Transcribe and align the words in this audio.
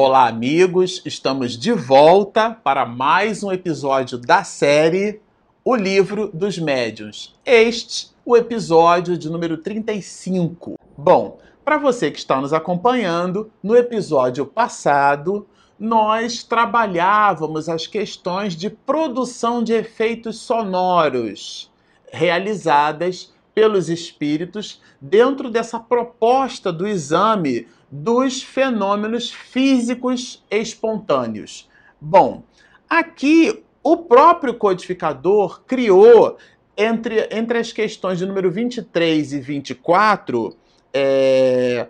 Olá, 0.00 0.28
amigos! 0.28 1.02
Estamos 1.04 1.58
de 1.58 1.72
volta 1.72 2.52
para 2.52 2.86
mais 2.86 3.42
um 3.42 3.50
episódio 3.50 4.16
da 4.16 4.44
série 4.44 5.20
O 5.64 5.74
Livro 5.74 6.30
dos 6.32 6.56
Médiuns. 6.56 7.34
Este, 7.44 8.10
o 8.24 8.36
episódio 8.36 9.18
de 9.18 9.28
número 9.28 9.56
35. 9.56 10.78
Bom, 10.96 11.40
para 11.64 11.78
você 11.78 12.12
que 12.12 12.18
está 12.20 12.40
nos 12.40 12.52
acompanhando, 12.52 13.50
no 13.60 13.74
episódio 13.74 14.46
passado 14.46 15.48
nós 15.76 16.44
trabalhávamos 16.44 17.68
as 17.68 17.88
questões 17.88 18.54
de 18.54 18.70
produção 18.70 19.64
de 19.64 19.72
efeitos 19.72 20.38
sonoros 20.38 21.72
realizadas 22.12 23.34
pelos 23.52 23.88
espíritos 23.90 24.80
dentro 25.00 25.50
dessa 25.50 25.80
proposta 25.80 26.72
do 26.72 26.86
exame 26.86 27.66
dos 27.90 28.42
fenômenos 28.42 29.30
físicos 29.30 30.44
espontâneos. 30.50 31.68
Bom, 32.00 32.42
aqui 32.88 33.62
o 33.82 33.96
próprio 33.96 34.54
codificador 34.54 35.62
criou 35.66 36.36
entre, 36.76 37.28
entre 37.30 37.58
as 37.58 37.72
questões 37.72 38.18
de 38.18 38.26
número 38.26 38.50
23 38.50 39.32
e 39.32 39.40
24, 39.40 40.54
é, 40.92 41.88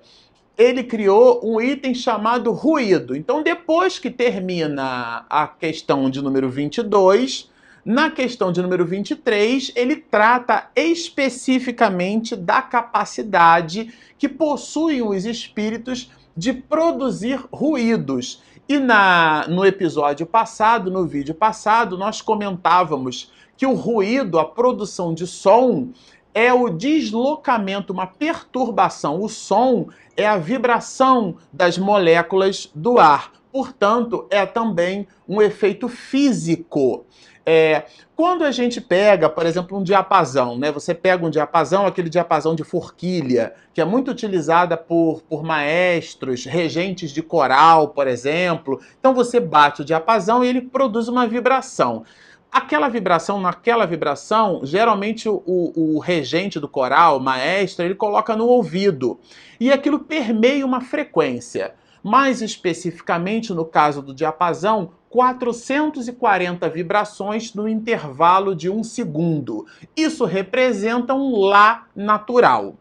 ele 0.56 0.82
criou 0.82 1.40
um 1.44 1.60
item 1.60 1.94
chamado 1.94 2.52
ruído. 2.52 3.14
Então, 3.14 3.42
depois 3.42 3.98
que 3.98 4.10
termina 4.10 5.26
a 5.28 5.46
questão 5.46 6.08
de 6.08 6.22
número 6.22 6.48
22, 6.48 7.50
na 7.88 8.10
questão 8.10 8.52
de 8.52 8.60
número 8.60 8.84
23, 8.84 9.72
ele 9.74 9.96
trata 9.96 10.68
especificamente 10.76 12.36
da 12.36 12.60
capacidade 12.60 13.94
que 14.18 14.28
possuem 14.28 15.00
os 15.00 15.24
espíritos 15.24 16.10
de 16.36 16.52
produzir 16.52 17.42
ruídos. 17.50 18.42
E 18.68 18.78
na, 18.78 19.46
no 19.48 19.64
episódio 19.64 20.26
passado, 20.26 20.90
no 20.90 21.06
vídeo 21.06 21.34
passado, 21.34 21.96
nós 21.96 22.20
comentávamos 22.20 23.32
que 23.56 23.64
o 23.64 23.72
ruído, 23.72 24.38
a 24.38 24.44
produção 24.44 25.14
de 25.14 25.26
som, 25.26 25.88
é 26.34 26.52
o 26.52 26.68
deslocamento, 26.68 27.90
uma 27.90 28.06
perturbação. 28.06 29.22
O 29.22 29.30
som 29.30 29.88
é 30.14 30.26
a 30.26 30.36
vibração 30.36 31.36
das 31.50 31.78
moléculas 31.78 32.70
do 32.74 32.98
ar. 32.98 33.32
Portanto, 33.50 34.26
é 34.28 34.44
também 34.44 35.08
um 35.26 35.40
efeito 35.40 35.88
físico. 35.88 37.06
É, 37.50 37.86
quando 38.14 38.44
a 38.44 38.50
gente 38.50 38.78
pega, 38.78 39.26
por 39.26 39.46
exemplo, 39.46 39.78
um 39.78 39.82
diapasão, 39.82 40.58
né? 40.58 40.70
Você 40.70 40.92
pega 40.92 41.24
um 41.24 41.30
diapasão, 41.30 41.86
aquele 41.86 42.10
diapasão 42.10 42.54
de 42.54 42.62
forquilha, 42.62 43.54
que 43.72 43.80
é 43.80 43.86
muito 43.86 44.10
utilizada 44.10 44.76
por, 44.76 45.22
por 45.22 45.42
maestros, 45.42 46.44
regentes 46.44 47.10
de 47.10 47.22
coral, 47.22 47.88
por 47.88 48.06
exemplo. 48.06 48.78
Então 49.00 49.14
você 49.14 49.40
bate 49.40 49.80
o 49.80 49.84
diapasão 49.84 50.44
e 50.44 50.48
ele 50.48 50.60
produz 50.60 51.08
uma 51.08 51.26
vibração. 51.26 52.04
Aquela 52.52 52.90
vibração, 52.90 53.40
naquela 53.40 53.86
vibração, 53.86 54.60
geralmente 54.62 55.26
o, 55.26 55.42
o, 55.46 55.98
regente 56.00 56.60
do 56.60 56.68
coral, 56.68 57.16
o 57.16 57.20
maestro, 57.20 57.82
ele 57.82 57.94
coloca 57.94 58.36
no 58.36 58.46
ouvido. 58.46 59.18
E 59.58 59.72
aquilo 59.72 60.00
permeia 60.00 60.66
uma 60.66 60.82
frequência. 60.82 61.72
Mais 62.02 62.40
especificamente, 62.42 63.52
no 63.52 63.64
caso 63.64 64.02
do 64.02 64.14
diapasão, 64.14 64.92
440 65.10 66.68
vibrações 66.68 67.54
no 67.54 67.68
intervalo 67.68 68.54
de 68.54 68.68
um 68.68 68.84
segundo. 68.84 69.66
Isso 69.96 70.24
representa 70.24 71.14
um 71.14 71.38
Lá 71.38 71.86
natural. 71.94 72.76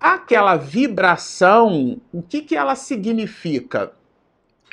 Aquela 0.00 0.56
vibração, 0.56 2.00
o 2.12 2.22
que, 2.22 2.42
que 2.42 2.56
ela 2.56 2.74
significa? 2.74 3.92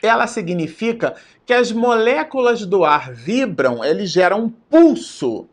Ela 0.01 0.27
significa 0.27 1.15
que 1.45 1.53
as 1.53 1.71
moléculas 1.71 2.65
do 2.65 2.83
ar 2.83 3.11
vibram, 3.11 3.83
ele 3.83 4.05
gera 4.05 4.35
um 4.35 4.49
pulso. 4.49 5.47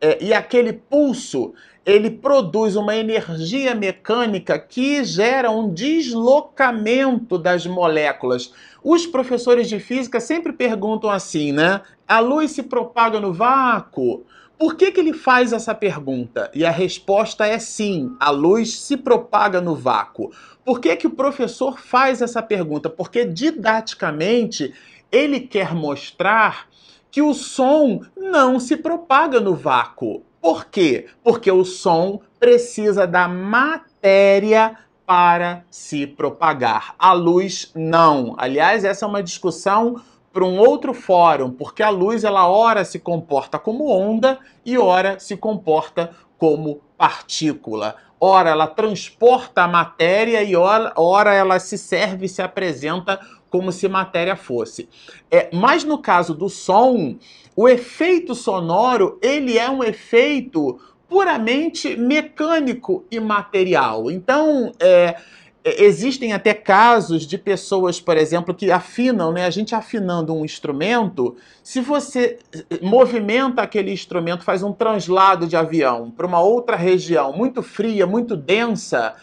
É, 0.00 0.22
e 0.24 0.32
aquele 0.32 0.72
pulso 0.72 1.52
ele 1.84 2.10
produz 2.10 2.76
uma 2.76 2.94
energia 2.94 3.74
mecânica 3.74 4.58
que 4.58 5.02
gera 5.02 5.50
um 5.50 5.72
deslocamento 5.72 7.38
das 7.38 7.66
moléculas. 7.66 8.52
Os 8.82 9.06
professores 9.06 9.68
de 9.68 9.80
física 9.80 10.20
sempre 10.20 10.52
perguntam 10.52 11.10
assim, 11.10 11.52
né? 11.52 11.80
A 12.06 12.20
luz 12.20 12.52
se 12.52 12.62
propaga 12.62 13.18
no 13.18 13.32
vácuo? 13.32 14.24
Por 14.58 14.74
que, 14.74 14.92
que 14.92 15.00
ele 15.00 15.14
faz 15.14 15.54
essa 15.54 15.74
pergunta? 15.74 16.50
E 16.54 16.66
a 16.66 16.70
resposta 16.70 17.46
é 17.46 17.58
sim, 17.58 18.14
a 18.20 18.28
luz 18.28 18.78
se 18.78 18.94
propaga 18.94 19.58
no 19.58 19.74
vácuo. 19.74 20.30
Por 20.62 20.80
que, 20.80 20.94
que 20.96 21.06
o 21.06 21.10
professor 21.10 21.80
faz 21.80 22.20
essa 22.20 22.42
pergunta? 22.42 22.90
Porque 22.90 23.24
didaticamente 23.24 24.74
ele 25.10 25.40
quer 25.40 25.74
mostrar 25.74 26.68
que 27.10 27.22
o 27.22 27.32
som 27.32 28.02
não 28.14 28.60
se 28.60 28.76
propaga 28.76 29.40
no 29.40 29.54
vácuo. 29.54 30.22
Por 30.40 30.66
quê? 30.66 31.06
Porque 31.22 31.50
o 31.50 31.64
som 31.64 32.20
precisa 32.38 33.06
da 33.06 33.28
matéria 33.28 34.76
para 35.04 35.64
se 35.70 36.06
propagar. 36.06 36.94
A 36.98 37.12
luz 37.12 37.70
não. 37.74 38.34
Aliás, 38.38 38.84
essa 38.84 39.04
é 39.04 39.08
uma 39.08 39.22
discussão 39.22 40.00
para 40.32 40.44
um 40.44 40.58
outro 40.58 40.94
fórum, 40.94 41.50
porque 41.50 41.82
a 41.82 41.90
luz 41.90 42.22
ela 42.22 42.48
ora 42.48 42.84
se 42.84 42.98
comporta 42.98 43.58
como 43.58 43.88
onda 43.88 44.38
e 44.64 44.78
ora 44.78 45.18
se 45.18 45.36
comporta 45.36 46.10
como 46.40 46.80
partícula. 46.96 47.96
Ora 48.18 48.48
ela 48.48 48.66
transporta 48.66 49.62
a 49.62 49.68
matéria 49.68 50.42
e 50.42 50.56
ora, 50.56 51.34
ela 51.34 51.58
se 51.60 51.76
serve 51.76 52.24
e 52.24 52.28
se 52.28 52.40
apresenta 52.40 53.20
como 53.50 53.70
se 53.70 53.86
matéria 53.88 54.34
fosse. 54.34 54.88
É, 55.30 55.50
mas 55.52 55.84
no 55.84 55.98
caso 55.98 56.34
do 56.34 56.48
som, 56.48 57.16
o 57.54 57.68
efeito 57.68 58.34
sonoro 58.34 59.18
ele 59.22 59.58
é 59.58 59.68
um 59.68 59.84
efeito 59.84 60.80
puramente 61.06 61.94
mecânico 61.96 63.04
e 63.10 63.20
material. 63.20 64.10
Então, 64.10 64.72
é, 64.80 65.16
existem 65.64 66.32
até 66.32 66.54
casos 66.54 67.26
de 67.26 67.36
pessoas, 67.36 68.00
por 68.00 68.16
exemplo, 68.16 68.54
que 68.54 68.70
afinam, 68.70 69.32
né? 69.32 69.44
A 69.44 69.50
gente 69.50 69.74
afinando 69.74 70.34
um 70.34 70.44
instrumento, 70.44 71.36
se 71.62 71.80
você 71.80 72.38
eh, 72.52 72.78
movimenta 72.80 73.62
aquele 73.62 73.92
instrumento, 73.92 74.44
faz 74.44 74.62
um 74.62 74.72
translado 74.72 75.46
de 75.46 75.56
avião 75.56 76.10
para 76.10 76.26
uma 76.26 76.40
outra 76.40 76.76
região 76.76 77.32
muito 77.32 77.62
fria, 77.62 78.06
muito 78.06 78.36
densa, 78.36 79.14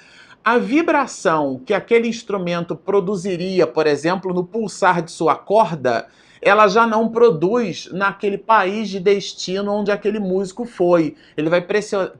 a 0.44 0.58
vibração 0.58 1.62
que 1.66 1.74
aquele 1.74 2.08
instrumento 2.08 2.76
produziria, 2.76 3.68
por 3.68 3.88
exemplo, 3.88 4.34
no 4.34 4.46
pulsar 4.46 5.02
de 5.02 5.12
sua 5.12 5.36
corda, 5.36 6.08
ela 6.42 6.68
já 6.68 6.86
não 6.86 7.10
produz 7.10 7.90
naquele 7.92 8.38
país 8.38 8.90
de 8.90 9.00
destino 9.00 9.74
onde 9.74 9.92
aquele 9.92 10.20
músico 10.20 10.66
foi. 10.66 11.16
Ele 11.36 11.50
vai 11.50 11.66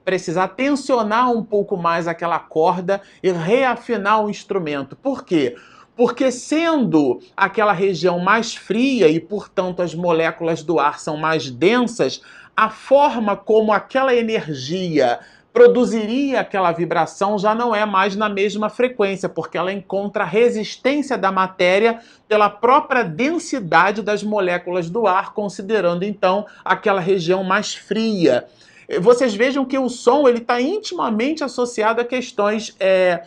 precisar 0.04 0.48
tensionar 0.50 1.32
um 1.32 1.44
pouco 1.44 1.78
mais 1.78 2.08
aquela 2.08 2.40
corda 2.40 3.02
e 3.22 3.32
reafinar 3.32 4.24
o 4.24 4.30
instrumento. 4.30 4.96
Por 4.96 5.24
quê? 5.24 5.56
Porque 5.96 6.32
sendo 6.32 7.20
aquela 7.36 7.74
região 7.74 8.20
mais 8.20 8.54
fria 8.54 9.08
e, 9.08 9.20
portanto, 9.20 9.82
as 9.82 9.96
moléculas 9.96 10.62
do 10.62 10.80
ar 10.80 11.00
são 11.00 11.18
mais 11.18 11.50
densas, 11.50 12.22
a 12.56 12.70
forma 12.70 13.36
como 13.36 13.72
aquela 13.72 14.16
energia 14.16 15.20
produziria 15.58 16.42
aquela 16.42 16.72
vibração 16.72 17.40
já 17.40 17.56
não 17.56 17.74
é 17.74 17.84
mais 17.84 18.16
na 18.16 18.30
mesma 18.30 18.70
frequência, 18.70 19.28
porque 19.28 19.58
ela 19.58 19.74
encontra 19.74 20.24
resistência 20.24 21.18
da 21.18 21.32
matéria 21.32 22.00
pela 22.28 22.48
própria 22.48 23.04
densidade 23.04 24.04
das 24.04 24.22
moléculas 24.22 24.88
do 24.88 25.08
ar, 25.08 25.34
considerando 25.34 26.04
então 26.04 26.46
aquela 26.64 27.02
região 27.02 27.44
mais 27.44 27.74
fria. 27.74 28.46
Vocês 29.02 29.34
vejam 29.34 29.66
que 29.66 29.80
o 29.80 29.90
som 29.90 30.28
ele 30.28 30.38
está 30.38 30.62
intimamente 30.62 31.44
associado 31.44 32.02
a 32.02 32.06
questões 32.06 32.76
é, 32.80 33.24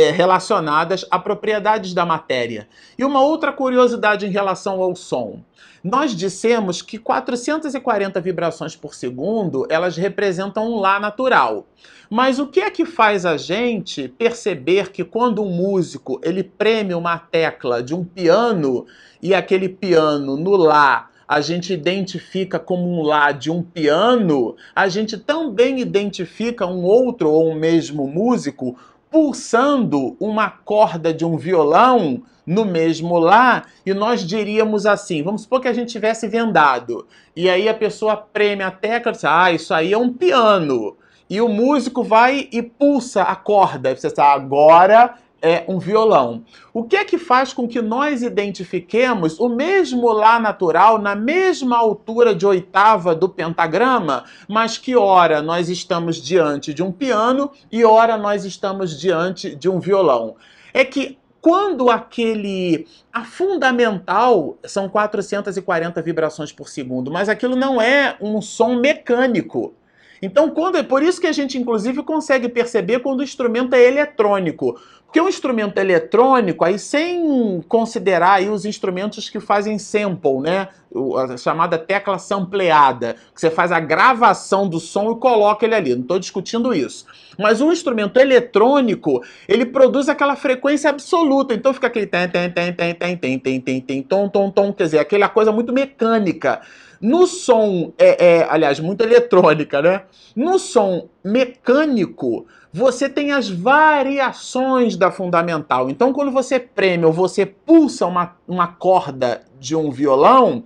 é, 0.00 0.10
relacionadas 0.10 1.04
a 1.10 1.18
propriedades 1.18 1.92
da 1.92 2.06
matéria. 2.06 2.66
E 2.96 3.04
uma 3.04 3.20
outra 3.20 3.52
curiosidade 3.52 4.26
em 4.26 4.30
relação 4.30 4.80
ao 4.80 4.96
som. 4.96 5.40
Nós 5.84 6.14
dissemos 6.14 6.80
que 6.80 6.98
440 6.98 8.20
vibrações 8.20 8.74
por 8.74 8.94
segundo, 8.94 9.66
elas 9.68 9.96
representam 9.96 10.72
um 10.72 10.80
Lá 10.80 10.98
natural. 10.98 11.66
Mas 12.08 12.38
o 12.38 12.46
que 12.46 12.60
é 12.60 12.70
que 12.70 12.84
faz 12.84 13.24
a 13.26 13.36
gente 13.36 14.08
perceber 14.08 14.90
que 14.90 15.04
quando 15.04 15.42
um 15.42 15.50
músico 15.50 16.20
ele 16.22 16.42
preme 16.42 16.94
uma 16.94 17.18
tecla 17.18 17.82
de 17.82 17.94
um 17.94 18.04
piano 18.04 18.86
e 19.22 19.34
aquele 19.34 19.68
piano 19.68 20.36
no 20.36 20.56
Lá 20.56 21.10
a 21.30 21.40
gente 21.40 21.72
identifica 21.72 22.58
como 22.58 22.90
um 22.90 23.02
Lá 23.02 23.30
de 23.30 23.52
um 23.52 23.62
piano, 23.62 24.56
a 24.74 24.88
gente 24.88 25.16
também 25.16 25.78
identifica 25.78 26.66
um 26.66 26.82
outro 26.82 27.30
ou 27.30 27.48
um 27.48 27.54
mesmo 27.54 28.04
músico 28.08 28.76
pulsando 29.10 30.16
uma 30.20 30.48
corda 30.50 31.12
de 31.12 31.24
um 31.24 31.36
violão 31.36 32.22
no 32.46 32.64
mesmo 32.64 33.18
lá 33.18 33.64
e 33.84 33.92
nós 33.92 34.26
diríamos 34.26 34.86
assim, 34.86 35.22
vamos 35.22 35.42
supor 35.42 35.60
que 35.60 35.68
a 35.68 35.72
gente 35.72 35.92
tivesse 35.92 36.26
vendado 36.28 37.06
e 37.34 37.48
aí 37.48 37.68
a 37.68 37.74
pessoa 37.74 38.16
preme 38.16 38.62
a 38.62 38.70
tecla 38.70 39.12
e 39.12 39.14
diz, 39.14 39.24
ah, 39.24 39.52
isso 39.52 39.74
aí 39.74 39.92
é 39.92 39.98
um 39.98 40.12
piano. 40.12 40.96
E 41.28 41.40
o 41.40 41.48
músico 41.48 42.02
vai 42.02 42.48
e 42.50 42.60
pulsa 42.60 43.22
a 43.22 43.36
corda. 43.36 43.94
Você 43.94 44.10
sabe, 44.10 44.44
agora 44.44 45.14
é 45.42 45.64
um 45.66 45.78
violão. 45.78 46.44
O 46.72 46.84
que 46.84 46.96
é 46.96 47.04
que 47.04 47.18
faz 47.18 47.52
com 47.52 47.66
que 47.66 47.80
nós 47.80 48.22
identifiquemos 48.22 49.38
o 49.38 49.48
mesmo 49.48 50.10
Lá 50.12 50.38
natural 50.38 50.98
na 50.98 51.14
mesma 51.14 51.76
altura 51.76 52.34
de 52.34 52.46
oitava 52.46 53.14
do 53.14 53.28
pentagrama, 53.28 54.24
mas 54.48 54.76
que 54.76 54.96
ora 54.96 55.40
nós 55.40 55.68
estamos 55.68 56.16
diante 56.16 56.74
de 56.74 56.82
um 56.82 56.92
piano 56.92 57.50
e 57.70 57.84
ora 57.84 58.16
nós 58.16 58.44
estamos 58.44 58.98
diante 58.98 59.54
de 59.54 59.68
um 59.68 59.78
violão? 59.78 60.36
É 60.74 60.84
que 60.84 61.18
quando 61.40 61.90
aquele. 61.90 62.86
A 63.12 63.24
fundamental 63.24 64.58
são 64.64 64.88
440 64.88 66.00
vibrações 66.02 66.52
por 66.52 66.68
segundo, 66.68 67.10
mas 67.10 67.28
aquilo 67.28 67.56
não 67.56 67.80
é 67.80 68.16
um 68.20 68.40
som 68.40 68.76
mecânico. 68.76 69.74
Então, 70.22 70.50
quando 70.50 70.76
é 70.76 70.82
por 70.82 71.02
isso 71.02 71.20
que 71.20 71.26
a 71.26 71.32
gente 71.32 71.58
inclusive 71.58 72.02
consegue 72.02 72.48
perceber 72.48 73.00
quando 73.00 73.20
o 73.20 73.24
instrumento 73.24 73.74
é 73.74 73.82
eletrônico. 73.82 74.78
Porque 75.10 75.20
um 75.20 75.28
instrumento 75.28 75.76
eletrônico, 75.78 76.64
aí 76.64 76.78
sem 76.78 77.60
considerar 77.66 78.34
aí 78.34 78.48
os 78.48 78.64
instrumentos 78.64 79.28
que 79.28 79.40
fazem 79.40 79.76
sample, 79.76 80.38
né? 80.38 80.68
A 81.16 81.36
chamada 81.36 81.76
tecla 81.76 82.16
sampleada, 82.16 83.16
que 83.34 83.40
você 83.40 83.50
faz 83.50 83.72
a 83.72 83.80
gravação 83.80 84.68
do 84.68 84.78
som 84.78 85.10
e 85.10 85.16
coloca 85.16 85.66
ele 85.66 85.74
ali. 85.74 85.94
Não 85.96 86.02
estou 86.02 86.16
discutindo 86.16 86.72
isso. 86.72 87.06
Mas 87.36 87.60
um 87.60 87.72
instrumento 87.72 88.20
eletrônico, 88.20 89.20
ele 89.48 89.66
produz 89.66 90.08
aquela 90.08 90.36
frequência 90.36 90.88
absoluta. 90.88 91.54
Então 91.54 91.74
fica 91.74 91.88
aquele 91.88 92.06
tem, 92.06 92.28
tem, 92.28 92.48
tem, 92.48 92.72
tem, 92.72 92.94
tem, 92.94 93.16
tem, 93.16 93.38
tem, 93.40 93.60
tem, 93.60 93.80
tem, 93.80 94.02
tom, 94.04 94.28
tom, 94.28 94.48
tom, 94.48 94.72
quer 94.72 94.84
dizer, 94.84 95.00
aquela 95.00 95.28
coisa 95.28 95.50
muito 95.50 95.72
mecânica. 95.72 96.60
No 97.00 97.26
som, 97.26 97.92
é, 97.96 98.24
é, 98.24 98.46
aliás, 98.50 98.78
muito 98.78 99.02
eletrônica, 99.02 99.80
né? 99.80 100.02
No 100.36 100.58
som 100.58 101.08
mecânico, 101.24 102.46
você 102.72 103.08
tem 103.08 103.32
as 103.32 103.48
variações 103.48 104.96
da 104.96 105.10
fundamental. 105.10 105.88
Então, 105.88 106.12
quando 106.12 106.30
você 106.30 106.60
preme 106.60 107.06
ou 107.06 107.12
você 107.12 107.46
pulsa 107.46 108.06
uma, 108.06 108.36
uma 108.46 108.68
corda 108.68 109.42
de 109.58 109.74
um 109.74 109.90
violão, 109.90 110.62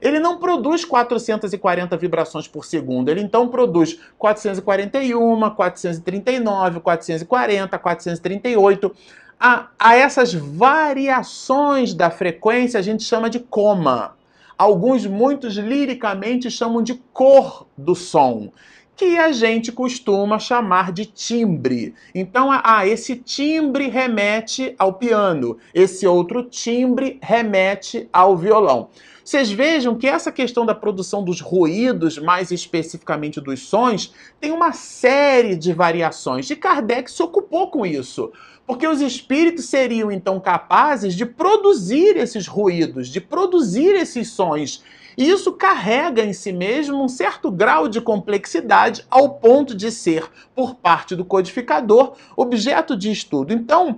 ele 0.00 0.20
não 0.20 0.38
produz 0.38 0.84
440 0.84 1.96
vibrações 1.96 2.46
por 2.46 2.64
segundo. 2.64 3.08
Ele 3.08 3.20
então 3.20 3.48
produz 3.48 3.98
441, 4.18 5.50
439, 5.50 6.80
440, 6.80 7.78
438. 7.78 8.94
A, 9.40 9.68
a 9.78 9.96
essas 9.96 10.34
variações 10.34 11.94
da 11.94 12.10
frequência 12.10 12.78
a 12.78 12.82
gente 12.82 13.02
chama 13.04 13.30
de 13.30 13.40
coma. 13.40 14.17
Alguns, 14.58 15.06
muitos 15.06 15.54
liricamente 15.54 16.50
chamam 16.50 16.82
de 16.82 16.94
cor 17.12 17.68
do 17.78 17.94
som, 17.94 18.50
que 18.98 19.16
a 19.16 19.30
gente 19.30 19.70
costuma 19.70 20.40
chamar 20.40 20.90
de 20.90 21.06
timbre. 21.06 21.94
Então, 22.12 22.48
ah, 22.50 22.84
esse 22.84 23.14
timbre 23.14 23.88
remete 23.88 24.74
ao 24.76 24.94
piano, 24.94 25.56
esse 25.72 26.04
outro 26.04 26.42
timbre 26.42 27.16
remete 27.22 28.08
ao 28.12 28.36
violão. 28.36 28.88
Vocês 29.24 29.52
vejam 29.52 29.94
que 29.94 30.08
essa 30.08 30.32
questão 30.32 30.66
da 30.66 30.74
produção 30.74 31.22
dos 31.22 31.40
ruídos, 31.40 32.18
mais 32.18 32.50
especificamente 32.50 33.40
dos 33.40 33.60
sons, 33.60 34.12
tem 34.40 34.50
uma 34.50 34.72
série 34.72 35.54
de 35.54 35.72
variações. 35.72 36.50
E 36.50 36.56
Kardec 36.56 37.08
se 37.08 37.22
ocupou 37.22 37.70
com 37.70 37.86
isso. 37.86 38.32
Porque 38.66 38.86
os 38.86 39.00
espíritos 39.00 39.66
seriam 39.66 40.10
então 40.10 40.40
capazes 40.40 41.14
de 41.14 41.24
produzir 41.24 42.16
esses 42.16 42.46
ruídos, 42.46 43.08
de 43.08 43.20
produzir 43.20 43.94
esses 43.94 44.30
sons. 44.30 44.82
E 45.18 45.28
isso 45.28 45.50
carrega 45.50 46.24
em 46.24 46.32
si 46.32 46.52
mesmo 46.52 47.02
um 47.02 47.08
certo 47.08 47.50
grau 47.50 47.88
de 47.88 48.00
complexidade 48.00 49.04
ao 49.10 49.30
ponto 49.30 49.74
de 49.74 49.90
ser, 49.90 50.30
por 50.54 50.76
parte 50.76 51.16
do 51.16 51.24
codificador, 51.24 52.12
objeto 52.36 52.96
de 52.96 53.10
estudo. 53.10 53.52
Então, 53.52 53.96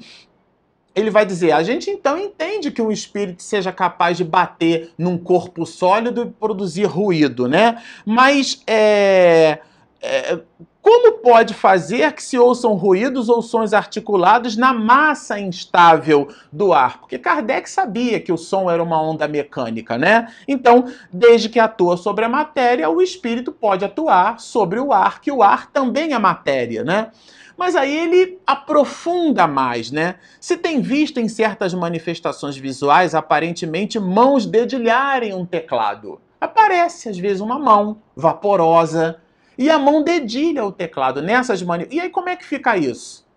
ele 0.94 1.10
vai 1.10 1.26
dizer: 1.26 1.52
a 1.52 1.62
gente 1.62 1.90
então 1.90 2.16
entende 2.16 2.70
que 2.70 2.80
um 2.80 2.90
espírito 2.90 3.42
seja 3.42 3.70
capaz 3.70 4.16
de 4.16 4.24
bater 4.24 4.94
num 4.96 5.18
corpo 5.18 5.66
sólido 5.66 6.22
e 6.22 6.30
produzir 6.30 6.86
ruído, 6.86 7.46
né? 7.46 7.82
Mas 8.06 8.62
é, 8.66 9.58
é, 10.00 10.40
como 10.90 11.18
pode 11.18 11.54
fazer 11.54 12.10
que 12.14 12.20
se 12.20 12.36
ouçam 12.36 12.74
ruídos 12.74 13.28
ou 13.28 13.40
sons 13.40 13.72
articulados 13.72 14.56
na 14.56 14.74
massa 14.74 15.38
instável 15.38 16.26
do 16.50 16.72
ar? 16.72 16.98
Porque 16.98 17.16
Kardec 17.16 17.70
sabia 17.70 18.18
que 18.18 18.32
o 18.32 18.36
som 18.36 18.68
era 18.68 18.82
uma 18.82 19.00
onda 19.00 19.28
mecânica, 19.28 19.96
né? 19.96 20.34
Então, 20.48 20.90
desde 21.12 21.48
que 21.48 21.60
atua 21.60 21.96
sobre 21.96 22.24
a 22.24 22.28
matéria, 22.28 22.90
o 22.90 23.00
espírito 23.00 23.52
pode 23.52 23.84
atuar 23.84 24.40
sobre 24.40 24.80
o 24.80 24.92
ar, 24.92 25.20
que 25.20 25.30
o 25.30 25.44
ar 25.44 25.70
também 25.70 26.12
é 26.12 26.18
matéria, 26.18 26.82
né? 26.82 27.12
Mas 27.56 27.76
aí 27.76 27.96
ele 27.96 28.40
aprofunda 28.44 29.46
mais, 29.46 29.92
né? 29.92 30.16
Se 30.40 30.56
tem 30.56 30.80
visto 30.80 31.20
em 31.20 31.28
certas 31.28 31.72
manifestações 31.72 32.56
visuais, 32.56 33.14
aparentemente, 33.14 34.00
mãos 34.00 34.44
dedilharem 34.44 35.34
um 35.34 35.46
teclado. 35.46 36.20
Aparece, 36.40 37.08
às 37.08 37.16
vezes, 37.16 37.40
uma 37.40 37.60
mão 37.60 38.02
vaporosa, 38.16 39.20
e 39.60 39.68
a 39.68 39.78
mão 39.78 40.02
dedilha 40.02 40.64
o 40.64 40.72
teclado 40.72 41.20
nessas 41.20 41.62
maneiras. 41.62 41.94
E 41.94 42.00
aí 42.00 42.08
como 42.08 42.30
é 42.30 42.34
que 42.34 42.46
fica 42.46 42.78
isso? 42.78 43.28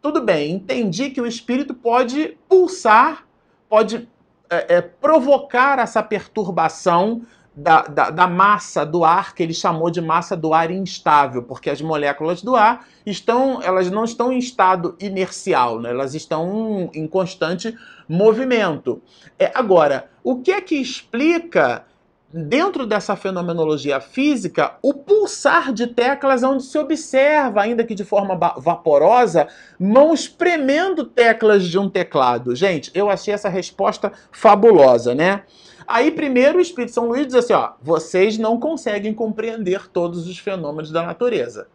Tudo 0.00 0.22
bem, 0.22 0.52
entendi 0.52 1.10
que 1.10 1.20
o 1.20 1.26
espírito 1.26 1.74
pode 1.74 2.38
pulsar, 2.48 3.26
pode 3.68 4.08
é, 4.48 4.76
é, 4.76 4.80
provocar 4.80 5.80
essa 5.80 6.00
perturbação 6.00 7.22
da, 7.54 7.82
da, 7.82 8.10
da, 8.10 8.26
massa 8.28 8.86
do 8.86 9.04
ar, 9.04 9.34
que 9.34 9.42
ele 9.42 9.52
chamou 9.52 9.90
de 9.90 10.00
massa 10.00 10.36
do 10.36 10.54
ar 10.54 10.70
instável, 10.70 11.42
porque 11.42 11.68
as 11.68 11.82
moléculas 11.82 12.42
do 12.42 12.54
ar 12.54 12.86
estão, 13.04 13.60
elas 13.60 13.90
não 13.90 14.04
estão 14.04 14.32
em 14.32 14.38
estado 14.38 14.96
inercial, 15.00 15.80
né? 15.80 15.90
elas 15.90 16.14
estão 16.14 16.90
em 16.94 17.08
constante 17.08 17.76
movimento. 18.08 19.02
É, 19.36 19.50
agora, 19.52 20.08
o 20.22 20.36
que 20.36 20.52
é 20.52 20.60
que 20.60 20.76
explica 20.76 21.84
dentro 22.32 22.86
dessa 22.86 23.14
fenomenologia 23.14 24.00
física, 24.00 24.76
o 24.82 24.94
pulsar 24.94 25.72
de 25.72 25.86
teclas 25.86 26.42
é 26.42 26.46
onde 26.46 26.62
se 26.62 26.78
observa, 26.78 27.62
ainda 27.62 27.84
que 27.84 27.94
de 27.94 28.04
forma 28.04 28.34
vaporosa, 28.34 29.48
mãos 29.78 30.26
premendo 30.26 31.04
teclas 31.04 31.64
de 31.64 31.78
um 31.78 31.88
teclado. 31.88 32.56
Gente, 32.56 32.90
eu 32.94 33.10
achei 33.10 33.34
essa 33.34 33.48
resposta 33.48 34.12
fabulosa, 34.30 35.14
né? 35.14 35.42
Aí, 35.86 36.10
primeiro, 36.10 36.58
o 36.58 36.60
Espírito 36.60 36.94
São 36.94 37.08
Luís 37.08 37.26
diz 37.26 37.34
assim: 37.34 37.52
ó, 37.52 37.72
vocês 37.82 38.38
não 38.38 38.58
conseguem 38.58 39.12
compreender 39.12 39.88
todos 39.88 40.26
os 40.26 40.38
fenômenos 40.38 40.90
da 40.90 41.02
natureza 41.02 41.66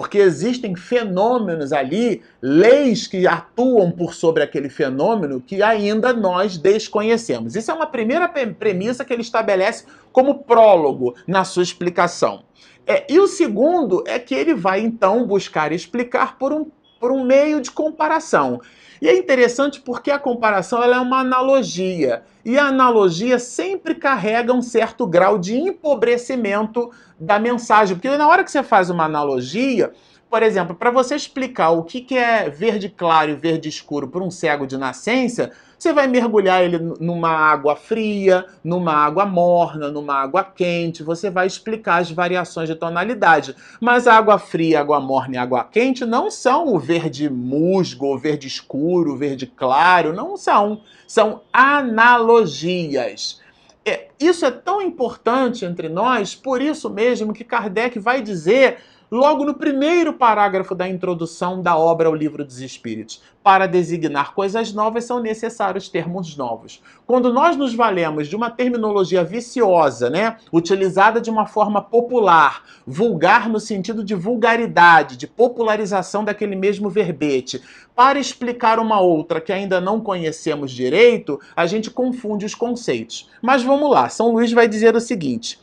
porque 0.00 0.16
existem 0.16 0.74
fenômenos 0.74 1.74
ali, 1.74 2.22
leis 2.40 3.06
que 3.06 3.26
atuam 3.26 3.90
por 3.90 4.14
sobre 4.14 4.42
aquele 4.42 4.70
fenômeno 4.70 5.42
que 5.42 5.62
ainda 5.62 6.10
nós 6.14 6.56
desconhecemos. 6.56 7.54
Isso 7.54 7.70
é 7.70 7.74
uma 7.74 7.84
primeira 7.84 8.26
premissa 8.26 9.04
que 9.04 9.12
ele 9.12 9.20
estabelece 9.20 9.84
como 10.10 10.38
prólogo 10.38 11.14
na 11.26 11.44
sua 11.44 11.62
explicação. 11.62 12.44
É, 12.86 13.04
e 13.12 13.20
o 13.20 13.26
segundo 13.26 14.02
é 14.06 14.18
que 14.18 14.34
ele 14.34 14.54
vai 14.54 14.80
então 14.80 15.26
buscar 15.26 15.70
explicar 15.70 16.38
por 16.38 16.50
um, 16.50 16.66
por 17.00 17.10
um 17.10 17.24
meio 17.24 17.60
de 17.62 17.70
comparação. 17.70 18.60
E 19.00 19.08
é 19.08 19.16
interessante 19.16 19.80
porque 19.80 20.10
a 20.10 20.18
comparação 20.18 20.84
é 20.84 21.00
uma 21.00 21.20
analogia. 21.20 22.22
E 22.44 22.58
a 22.58 22.66
analogia 22.66 23.38
sempre 23.38 23.94
carrega 23.94 24.52
um 24.52 24.60
certo 24.60 25.06
grau 25.06 25.38
de 25.38 25.56
empobrecimento 25.56 26.90
da 27.18 27.38
mensagem. 27.38 27.96
Porque 27.96 28.14
na 28.14 28.28
hora 28.28 28.44
que 28.44 28.50
você 28.50 28.62
faz 28.62 28.90
uma 28.90 29.04
analogia, 29.04 29.90
por 30.28 30.42
exemplo, 30.42 30.76
para 30.76 30.90
você 30.90 31.16
explicar 31.16 31.70
o 31.70 31.82
que 31.82 32.16
é 32.16 32.50
verde 32.50 32.90
claro 32.90 33.30
e 33.30 33.34
verde 33.34 33.70
escuro 33.70 34.06
para 34.06 34.22
um 34.22 34.30
cego 34.30 34.66
de 34.66 34.76
nascença, 34.76 35.50
você 35.80 35.94
vai 35.94 36.06
mergulhar 36.06 36.62
ele 36.62 36.78
numa 37.00 37.30
água 37.30 37.74
fria, 37.74 38.44
numa 38.62 38.92
água 38.92 39.24
morna, 39.24 39.90
numa 39.90 40.14
água 40.14 40.44
quente, 40.44 41.02
você 41.02 41.30
vai 41.30 41.46
explicar 41.46 42.02
as 42.02 42.10
variações 42.10 42.68
de 42.68 42.74
tonalidade. 42.74 43.56
Mas 43.80 44.06
água 44.06 44.38
fria, 44.38 44.80
água 44.80 45.00
morna 45.00 45.36
e 45.36 45.38
água 45.38 45.64
quente 45.64 46.04
não 46.04 46.30
são 46.30 46.74
o 46.74 46.78
verde 46.78 47.30
musgo, 47.30 48.14
o 48.14 48.18
verde 48.18 48.46
escuro, 48.46 49.14
o 49.14 49.16
verde 49.16 49.46
claro, 49.46 50.12
não 50.12 50.36
são. 50.36 50.82
São 51.06 51.40
analogias. 51.50 53.40
É, 53.82 54.08
isso 54.20 54.44
é 54.44 54.50
tão 54.50 54.82
importante 54.82 55.64
entre 55.64 55.88
nós, 55.88 56.34
por 56.34 56.60
isso 56.60 56.90
mesmo 56.90 57.32
que 57.32 57.42
Kardec 57.42 57.98
vai 57.98 58.20
dizer 58.20 58.80
logo 59.10 59.44
no 59.44 59.54
primeiro 59.54 60.12
parágrafo 60.12 60.74
da 60.74 60.88
introdução 60.88 61.60
da 61.60 61.76
obra 61.76 62.06
ao 62.06 62.14
Livro 62.14 62.44
dos 62.44 62.60
Espíritos. 62.60 63.20
Para 63.42 63.66
designar 63.66 64.34
coisas 64.34 64.72
novas 64.72 65.04
são 65.04 65.18
necessários 65.18 65.88
termos 65.88 66.36
novos. 66.36 66.80
Quando 67.06 67.32
nós 67.32 67.56
nos 67.56 67.74
valemos 67.74 68.28
de 68.28 68.36
uma 68.36 68.50
terminologia 68.50 69.24
viciosa, 69.24 70.08
né, 70.08 70.36
utilizada 70.52 71.20
de 71.20 71.30
uma 71.30 71.46
forma 71.46 71.82
popular, 71.82 72.62
vulgar 72.86 73.48
no 73.48 73.58
sentido 73.58 74.04
de 74.04 74.14
vulgaridade, 74.14 75.16
de 75.16 75.26
popularização 75.26 76.22
daquele 76.22 76.54
mesmo 76.54 76.88
verbete, 76.88 77.60
para 77.96 78.18
explicar 78.18 78.78
uma 78.78 79.00
outra 79.00 79.40
que 79.40 79.52
ainda 79.52 79.80
não 79.80 80.00
conhecemos 80.00 80.70
direito, 80.70 81.40
a 81.56 81.66
gente 81.66 81.90
confunde 81.90 82.46
os 82.46 82.54
conceitos. 82.54 83.28
Mas 83.42 83.62
vamos 83.62 83.90
lá, 83.90 84.08
São 84.08 84.32
Luís 84.32 84.52
vai 84.52 84.68
dizer 84.68 84.94
o 84.94 85.00
seguinte: 85.00 85.58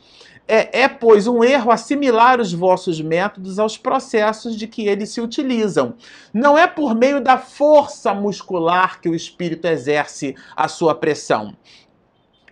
É, 0.50 0.80
é, 0.80 0.88
pois, 0.88 1.26
um 1.26 1.44
erro 1.44 1.70
assimilar 1.70 2.40
os 2.40 2.54
vossos 2.54 3.02
métodos 3.02 3.58
aos 3.58 3.76
processos 3.76 4.56
de 4.56 4.66
que 4.66 4.88
eles 4.88 5.10
se 5.10 5.20
utilizam. 5.20 5.94
Não 6.32 6.56
é 6.56 6.66
por 6.66 6.94
meio 6.94 7.20
da 7.20 7.36
força 7.36 8.14
muscular 8.14 8.98
que 8.98 9.10
o 9.10 9.14
espírito 9.14 9.66
exerce 9.66 10.34
a 10.56 10.66
sua 10.66 10.94
pressão. 10.94 11.54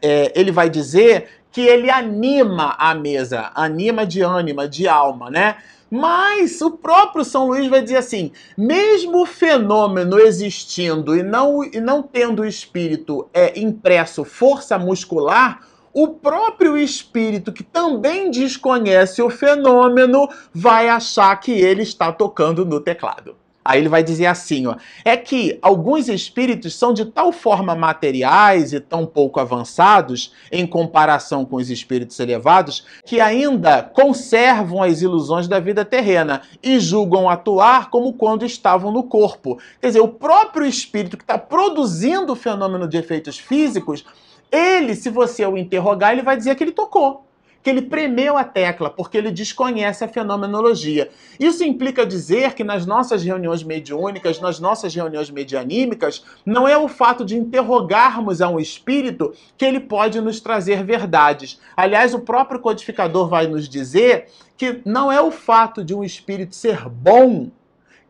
É, 0.03 0.31
ele 0.39 0.53
vai 0.53 0.69
dizer 0.69 1.29
que 1.51 1.63
ele 1.63 1.89
anima 1.89 2.77
a 2.79 2.95
mesa, 2.95 3.51
anima 3.55 4.05
de 4.05 4.21
ânima, 4.21 4.69
de 4.69 4.87
alma, 4.87 5.31
né? 5.31 5.57
Mas 5.91 6.61
o 6.61 6.73
próprio 6.73 7.25
São 7.25 7.47
Luís 7.47 7.67
vai 7.69 7.81
dizer 7.81 7.97
assim: 7.97 8.31
mesmo 8.59 9.23
o 9.23 9.27
fenômeno 9.27 10.19
existindo 10.19 11.17
e 11.17 11.23
não, 11.23 11.65
e 11.65 11.81
não 11.81 12.03
tendo 12.03 12.43
o 12.43 12.47
espírito 12.47 13.27
é, 13.33 13.59
impresso 13.59 14.23
força 14.23 14.79
muscular, 14.79 15.61
o 15.97 16.09
próprio 16.09 16.77
espírito 16.77 17.51
que 17.51 17.63
também 17.63 18.31
desconhece 18.31 19.23
o 19.23 19.31
fenômeno 19.31 20.29
vai 20.53 20.91
achar 20.91 21.35
que 21.41 21.53
ele 21.53 21.83
está 21.83 22.13
tocando 22.13 22.67
no 22.67 22.79
teclado. 22.79 23.35
Aí 23.65 23.81
ele 23.81 23.89
vai 23.89 24.03
dizer 24.03 24.27
assim, 24.27 24.67
ó, 24.67 24.77
é 25.03 25.17
que 25.17 25.59
alguns 25.63 26.07
espíritos 26.11 26.75
são 26.75 26.93
de 26.93 27.07
tal 27.07 27.33
forma 27.33 27.75
materiais 27.75 28.75
e 28.75 28.79
tão 28.79 29.07
pouco 29.07 29.41
avançados 29.41 30.35
em 30.53 30.67
comparação 30.67 31.47
com 31.47 31.57
os 31.57 31.71
espíritos 31.71 32.21
elevados 32.21 32.85
que 33.07 33.19
ainda 33.19 33.83
conservam 33.83 34.83
as 34.83 35.01
ilusões 35.01 35.49
da 35.49 35.59
vida 35.59 35.83
terrena 35.83 36.43
e 36.63 36.79
julgam 36.79 37.27
atuar 37.27 37.89
como 37.89 38.13
quando 38.13 38.45
estavam 38.45 38.93
no 38.93 39.03
corpo. 39.03 39.59
Quer 39.81 39.87
dizer, 39.87 40.01
o 40.01 40.09
próprio 40.09 40.67
espírito 40.67 41.17
que 41.17 41.25
está 41.25 41.39
produzindo 41.39 42.35
o 42.35 42.37
fenômeno 42.37 42.87
de 42.87 42.99
efeitos 42.99 43.39
físicos 43.39 44.05
ele, 44.51 44.95
se 44.95 45.11
você 45.11 45.45
o 45.45 45.57
interrogar, 45.57 46.13
ele 46.13 46.23
vai 46.23 46.37
dizer 46.37 46.55
que 46.55 46.65
ele 46.65 46.73
tocou, 46.73 47.27
que 47.63 47.71
ele 47.71 47.83
premeu 47.83 48.37
a 48.37 48.45
tecla, 48.45 48.89
porque 48.89 49.19
ele 49.19 49.31
desconhece 49.31 50.05
a 50.05 50.09
fenomenologia. 50.09 51.11
Isso 51.39 51.65
implica 51.65 52.07
dizer 52.07 52.55
que 52.55 52.63
nas 52.63 52.87
nossas 52.87 53.25
reuniões 53.25 53.63
mediúnicas, 53.63 54.41
nas 54.41 54.61
nossas 54.61 54.95
reuniões 54.95 55.31
medianímicas, 55.31 56.25
não 56.45 56.69
é 56.69 56.79
o 56.79 56.87
fato 56.87 57.25
de 57.25 57.37
interrogarmos 57.37 58.41
a 58.41 58.49
um 58.49 58.61
espírito 58.61 59.33
que 59.59 59.65
ele 59.65 59.81
pode 59.81 60.21
nos 60.21 60.39
trazer 60.41 60.85
verdades. 60.85 61.61
Aliás, 61.77 62.15
o 62.15 62.21
próprio 62.21 62.61
codificador 62.61 63.29
vai 63.29 63.47
nos 63.47 63.69
dizer 63.69 64.29
que 64.57 64.81
não 64.85 65.11
é 65.11 65.21
o 65.21 65.31
fato 65.31 65.85
de 65.85 65.95
um 65.95 66.05
espírito 66.05 66.55
ser 66.55 66.89
bom 66.89 67.51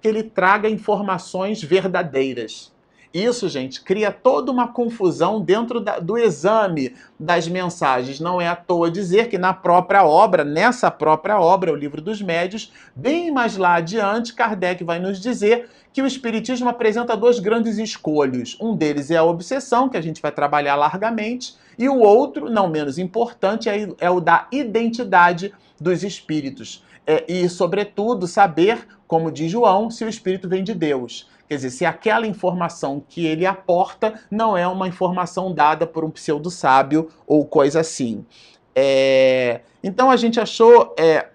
que 0.00 0.08
ele 0.08 0.22
traga 0.22 0.68
informações 0.68 1.62
verdadeiras. 1.62 2.75
Isso, 3.16 3.48
gente, 3.48 3.80
cria 3.80 4.12
toda 4.12 4.52
uma 4.52 4.68
confusão 4.68 5.40
dentro 5.40 5.80
da, 5.80 5.98
do 5.98 6.18
exame 6.18 6.94
das 7.18 7.48
mensagens. 7.48 8.20
Não 8.20 8.38
é 8.38 8.46
à 8.46 8.54
toa 8.54 8.90
dizer 8.90 9.30
que 9.30 9.38
na 9.38 9.54
própria 9.54 10.04
obra, 10.04 10.44
nessa 10.44 10.90
própria 10.90 11.40
obra, 11.40 11.72
o 11.72 11.74
Livro 11.74 12.02
dos 12.02 12.20
Médios, 12.20 12.70
bem 12.94 13.30
mais 13.30 13.56
lá 13.56 13.76
adiante, 13.76 14.34
Kardec 14.34 14.84
vai 14.84 14.98
nos 14.98 15.18
dizer 15.18 15.66
que 15.94 16.02
o 16.02 16.06
Espiritismo 16.06 16.68
apresenta 16.68 17.16
dois 17.16 17.38
grandes 17.38 17.78
escolhos. 17.78 18.54
Um 18.60 18.76
deles 18.76 19.10
é 19.10 19.16
a 19.16 19.24
obsessão, 19.24 19.88
que 19.88 19.96
a 19.96 20.02
gente 20.02 20.20
vai 20.20 20.30
trabalhar 20.30 20.76
largamente, 20.76 21.56
e 21.78 21.88
o 21.88 22.00
outro, 22.00 22.50
não 22.50 22.68
menos 22.68 22.98
importante, 22.98 23.70
é, 23.70 23.88
é 23.98 24.10
o 24.10 24.20
da 24.20 24.46
identidade 24.52 25.54
dos 25.80 26.04
espíritos. 26.04 26.84
É, 27.06 27.24
e, 27.26 27.48
sobretudo, 27.48 28.26
saber, 28.26 28.86
como 29.08 29.32
diz 29.32 29.50
João, 29.50 29.90
se 29.90 30.04
o 30.04 30.08
espírito 30.08 30.46
vem 30.50 30.62
de 30.62 30.74
Deus. 30.74 31.34
Quer 31.48 31.56
dizer, 31.56 31.70
se 31.70 31.84
aquela 31.84 32.26
informação 32.26 33.02
que 33.08 33.24
ele 33.24 33.46
aporta 33.46 34.20
não 34.30 34.56
é 34.56 34.66
uma 34.66 34.88
informação 34.88 35.52
dada 35.52 35.86
por 35.86 36.04
um 36.04 36.10
pseudo-sábio 36.10 37.08
ou 37.26 37.44
coisa 37.44 37.80
assim. 37.80 38.24
É... 38.74 39.60
Então 39.82 40.10
a 40.10 40.16
gente 40.16 40.40
achou 40.40 40.94
é, 40.98 41.28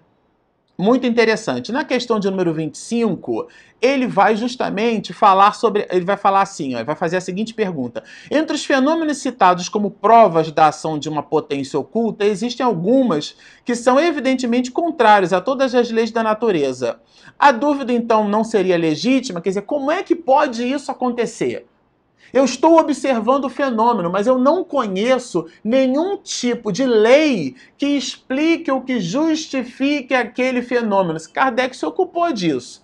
muito 0.78 1.06
interessante. 1.06 1.72
Na 1.72 1.84
questão 1.84 2.20
de 2.20 2.30
número 2.30 2.54
25, 2.54 3.48
ele 3.82 4.08
vai 4.08 4.36
justamente 4.36 5.14
falar 5.14 5.54
sobre. 5.54 5.88
Ele 5.92 6.06
vai 6.06 6.18
falar 6.18 6.42
assim, 6.42 6.76
ó, 6.76 6.78
ele 6.78 6.86
vai 6.86 6.96
fazer 6.96 7.18
a 7.18 7.22
seguinte 7.22 7.54
pergunta: 7.54 8.04
Entre 8.30 8.56
os 8.56 8.66
fenômenos 8.66 9.18
citados 9.18 9.70
como 9.70 9.92
provas 9.92 10.52
da 10.52 10.68
ação 10.68 10.98
de 10.98 11.10
uma 11.10 11.24
potência 11.24 11.80
oculta, 11.80 12.26
existem 12.26 12.66
algumas 12.66 13.36
que 13.64 13.76
são 13.76 14.00
evidentemente 14.00 14.72
contrárias 14.72 15.34
a 15.34 15.42
todas 15.42 15.74
as 15.76 15.90
leis 15.92 16.12
da 16.12 16.24
natureza. 16.24 17.00
A 17.38 17.52
dúvida, 17.52 17.92
então, 17.92 18.28
não 18.28 18.44
seria 18.44 18.78
legítima? 18.78 19.42
Quer 19.42 19.50
dizer, 19.50 19.62
como 19.64 19.92
é 19.92 20.04
que 20.04 20.16
pode 20.16 20.64
isso 20.64 20.92
acontecer? 20.92 21.66
Eu 22.34 22.46
estou 22.46 22.80
observando 22.80 23.46
o 23.46 23.50
fenômeno, 23.50 24.10
mas 24.10 24.26
eu 24.26 24.38
não 24.38 24.64
conheço 24.64 25.48
nenhum 25.64 26.18
tipo 26.18 26.72
de 26.72 26.86
lei 26.86 27.56
que 27.78 27.86
explique 27.86 28.72
ou 28.72 28.82
que 28.82 29.00
justifique 29.00 30.14
aquele 30.14 30.62
fenômeno. 30.62 31.20
Kardec 31.34 31.76
se 31.76 31.86
ocupou 31.86 32.32
disso. 32.32 32.82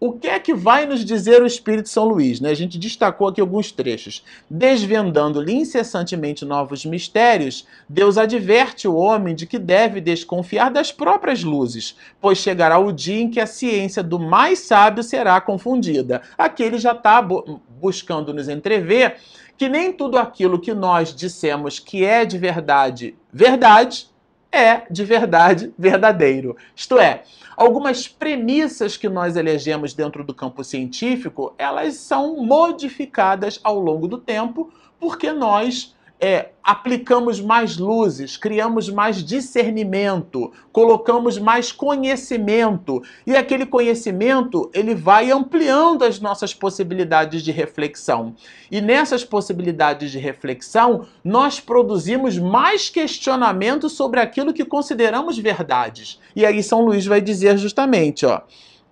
O 0.00 0.12
que 0.12 0.28
é 0.28 0.38
que 0.38 0.54
vai 0.54 0.86
nos 0.86 1.04
dizer 1.04 1.42
o 1.42 1.46
Espírito 1.46 1.88
São 1.88 2.04
Luís? 2.04 2.38
Né? 2.38 2.50
A 2.50 2.54
gente 2.54 2.78
destacou 2.78 3.26
aqui 3.26 3.40
alguns 3.40 3.72
trechos. 3.72 4.22
Desvendando-lhe 4.48 5.52
incessantemente 5.52 6.44
novos 6.44 6.84
mistérios, 6.84 7.66
Deus 7.88 8.16
adverte 8.16 8.86
o 8.86 8.94
homem 8.94 9.34
de 9.34 9.44
que 9.44 9.58
deve 9.58 10.00
desconfiar 10.00 10.70
das 10.70 10.92
próprias 10.92 11.42
luzes, 11.42 11.96
pois 12.20 12.38
chegará 12.38 12.78
o 12.78 12.92
dia 12.92 13.20
em 13.20 13.28
que 13.28 13.40
a 13.40 13.46
ciência 13.46 14.00
do 14.00 14.20
mais 14.20 14.60
sábio 14.60 15.02
será 15.02 15.40
confundida. 15.40 16.22
Aqui 16.38 16.62
ele 16.62 16.78
já 16.78 16.92
está 16.92 17.20
buscando 17.20 18.32
nos 18.32 18.48
entrever 18.48 19.16
que 19.56 19.68
nem 19.68 19.92
tudo 19.92 20.16
aquilo 20.16 20.60
que 20.60 20.72
nós 20.72 21.12
dissemos 21.12 21.80
que 21.80 22.04
é 22.04 22.24
de 22.24 22.38
verdade, 22.38 23.16
verdade, 23.32 24.08
é 24.50 24.82
de 24.90 25.04
verdade 25.04 25.72
verdadeiro. 25.78 26.56
Isto 26.74 26.98
é, 26.98 27.22
algumas 27.56 28.08
premissas 28.08 28.96
que 28.96 29.08
nós 29.08 29.36
elegemos 29.36 29.94
dentro 29.94 30.24
do 30.24 30.34
campo 30.34 30.64
científico, 30.64 31.54
elas 31.58 31.94
são 31.94 32.36
modificadas 32.42 33.60
ao 33.62 33.78
longo 33.78 34.08
do 34.08 34.18
tempo, 34.18 34.72
porque 34.98 35.32
nós 35.32 35.94
é, 36.20 36.50
aplicamos 36.62 37.40
mais 37.40 37.78
luzes, 37.78 38.36
criamos 38.36 38.90
mais 38.90 39.24
discernimento, 39.24 40.52
colocamos 40.72 41.38
mais 41.38 41.70
conhecimento 41.70 43.02
e 43.26 43.36
aquele 43.36 43.64
conhecimento 43.64 44.70
ele 44.74 44.94
vai 44.94 45.30
ampliando 45.30 46.04
as 46.04 46.18
nossas 46.20 46.52
possibilidades 46.52 47.42
de 47.42 47.52
reflexão. 47.52 48.34
E 48.70 48.80
nessas 48.80 49.24
possibilidades 49.24 50.10
de 50.10 50.18
reflexão, 50.18 51.06
nós 51.22 51.60
produzimos 51.60 52.36
mais 52.36 52.90
questionamentos 52.90 53.92
sobre 53.92 54.20
aquilo 54.20 54.52
que 54.52 54.64
consideramos 54.64 55.38
verdades. 55.38 56.20
E 56.34 56.44
aí 56.44 56.62
São 56.62 56.84
Luís 56.84 57.06
vai 57.06 57.20
dizer 57.20 57.56
justamente, 57.56 58.26
ó, 58.26 58.42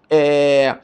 é, 0.09 0.77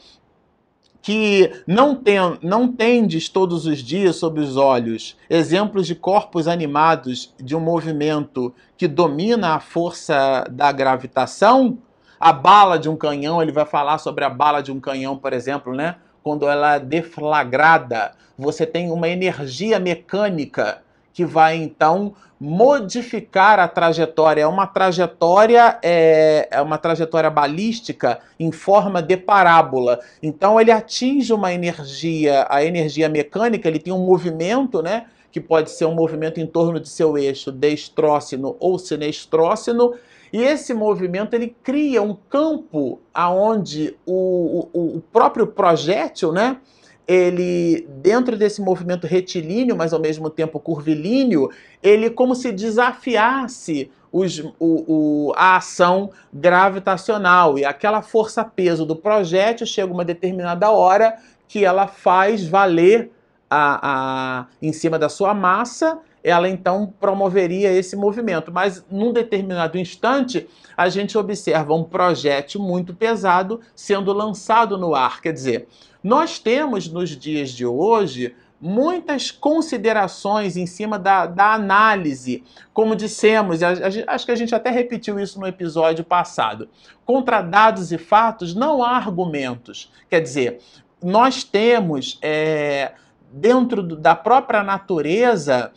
que 1.03 1.53
não, 1.67 1.97
tem, 1.97 2.17
não 2.41 2.69
tendes 2.69 3.29
todos 3.29 3.67
os 3.67 3.81
dias 3.81 4.17
sob 4.17 4.41
os 4.41 4.57
olhos 4.57 5.17
exemplos 5.29 5.87
de 5.87 5.97
corpos 5.97 6.47
animados 6.47 7.35
de 7.39 7.57
um 7.57 7.61
movimento 7.61 8.55
que 8.79 8.87
domina 8.87 9.57
a 9.57 9.61
força 9.61 10.47
da 10.49 10.71
gravitação, 10.71 11.77
a 12.21 12.33
bala 12.33 12.79
de 12.79 12.89
um 12.89 12.97
canhão, 12.97 13.43
ele 13.43 13.51
vai 13.51 13.67
falar 13.67 13.99
sobre 13.99 14.25
a 14.25 14.31
bala 14.31 14.63
de 14.63 14.71
um 14.71 14.79
canhão, 14.79 15.17
por 15.17 15.33
exemplo, 15.33 15.75
né? 15.75 15.97
Quando 16.23 16.49
ela 16.49 16.77
é 16.77 16.81
deflagrada, 16.81 18.13
você 18.39 18.65
tem 18.65 18.93
uma 18.93 19.09
energia 19.09 19.81
mecânica 19.81 20.83
que 21.13 21.25
vai 21.25 21.57
então 21.57 22.15
modificar 22.41 23.61
a 23.61 23.69
trajetória. 23.69 24.43
É 24.43 24.47
uma 24.47 24.67
trajetória 24.67 25.79
é, 25.83 26.49
é 26.51 26.61
uma 26.61 26.77
trajetória 26.77 27.31
balística 27.31 28.19
em 28.39 28.51
forma 28.51 29.01
de 29.01 29.17
parábola. 29.17 30.01
Então 30.21 30.61
ele 30.61 30.73
atinge 30.73 31.33
uma 31.33 31.53
energia, 31.53 32.47
a 32.51 32.65
energia 32.65 33.09
mecânica, 33.09 33.69
ele 33.69 33.79
tem 33.79 33.93
um 33.93 34.05
movimento, 34.05 34.83
né? 34.83 35.07
Que 35.31 35.41
pode 35.41 35.71
ser 35.71 35.87
um 35.87 35.95
movimento 35.95 36.41
em 36.41 36.47
torno 36.47 36.81
de 36.81 36.89
seu 36.89 37.17
eixo 37.17 37.53
destrócino 37.53 38.57
ou 38.59 38.79
sinestrócino, 38.79 39.95
e 40.33 40.43
esse 40.43 40.73
movimento 40.73 41.35
ele 41.35 41.55
cria 41.63 42.03
um 42.03 42.17
campo 42.29 43.01
aonde 43.13 43.95
o, 44.07 44.69
o, 44.73 44.97
o 44.97 45.01
próprio 45.13 45.47
projétil, 45.47 46.33
né? 46.33 46.57
Ele, 47.07 47.87
dentro 48.01 48.37
desse 48.37 48.61
movimento 48.61 49.07
retilíneo, 49.07 49.77
mas 49.77 49.93
ao 49.93 50.01
mesmo 50.01 50.31
tempo 50.31 50.61
curvilíneo, 50.61 51.51
ele 51.83 52.11
como 52.11 52.35
se 52.35 52.53
desafiasse 52.53 53.91
os, 54.13 54.39
o, 54.39 55.29
o, 55.29 55.33
a 55.37 55.57
ação 55.57 56.11
gravitacional. 56.33 57.59
E 57.59 57.65
aquela 57.65 58.03
força-peso 58.03 58.85
do 58.85 58.95
projétil 58.95 59.67
chega 59.67 59.93
uma 59.93 60.05
determinada 60.05 60.71
hora 60.71 61.17
que 61.49 61.65
ela 61.65 61.87
faz 61.87 62.47
valer 62.47 63.11
a, 63.51 63.81
a, 63.83 64.47
em 64.61 64.73
cima 64.73 64.99
da 64.99 65.09
sua 65.09 65.35
massa, 65.35 65.99
ela 66.23 66.49
então 66.49 66.93
promoveria 67.01 67.73
esse 67.73 67.97
movimento. 67.97 68.53
Mas 68.53 68.85
num 68.91 69.13
determinado 69.13 69.79
instante, 69.79 70.49
a 70.77 70.89
gente 70.89 71.19
observa 71.19 71.75
um 71.75 71.85
projétil 71.85 72.61
muito 72.61 72.95
pesado 72.95 73.61
sendo 73.75 74.13
lançado 74.13 74.79
no 74.79 74.95
ar. 74.95 75.21
Quer 75.21 75.33
dizer, 75.33 75.69
nós 76.03 76.39
temos 76.39 76.89
nos 76.89 77.11
dias 77.11 77.51
de 77.51 77.67
hoje 77.67 78.35
muitas 78.61 79.33
considerações 79.33 80.57
em 80.57 80.67
cima 80.67 80.97
da, 80.97 81.27
da 81.27 81.53
análise. 81.53 82.45
Como 82.73 82.95
dissemos, 82.95 83.61
a, 83.61 83.71
a, 83.71 84.15
acho 84.15 84.25
que 84.25 84.31
a 84.31 84.37
gente 84.37 84.55
até 84.55 84.71
repetiu 84.71 85.19
isso 85.19 85.41
no 85.41 85.47
episódio 85.49 86.05
passado. 86.05 86.69
Contra 87.05 87.43
dados 87.43 87.91
e 87.91 87.99
fatos 87.99 88.55
não 88.55 88.83
há 88.85 88.91
argumentos. 88.91 89.93
Quer 90.09 90.21
dizer, 90.21 90.61
nós 91.03 91.43
temos 91.43 92.21
é, 92.23 92.93
dentro 93.33 93.83
da 93.83 94.15
própria 94.15 94.63
natureza 94.63 95.73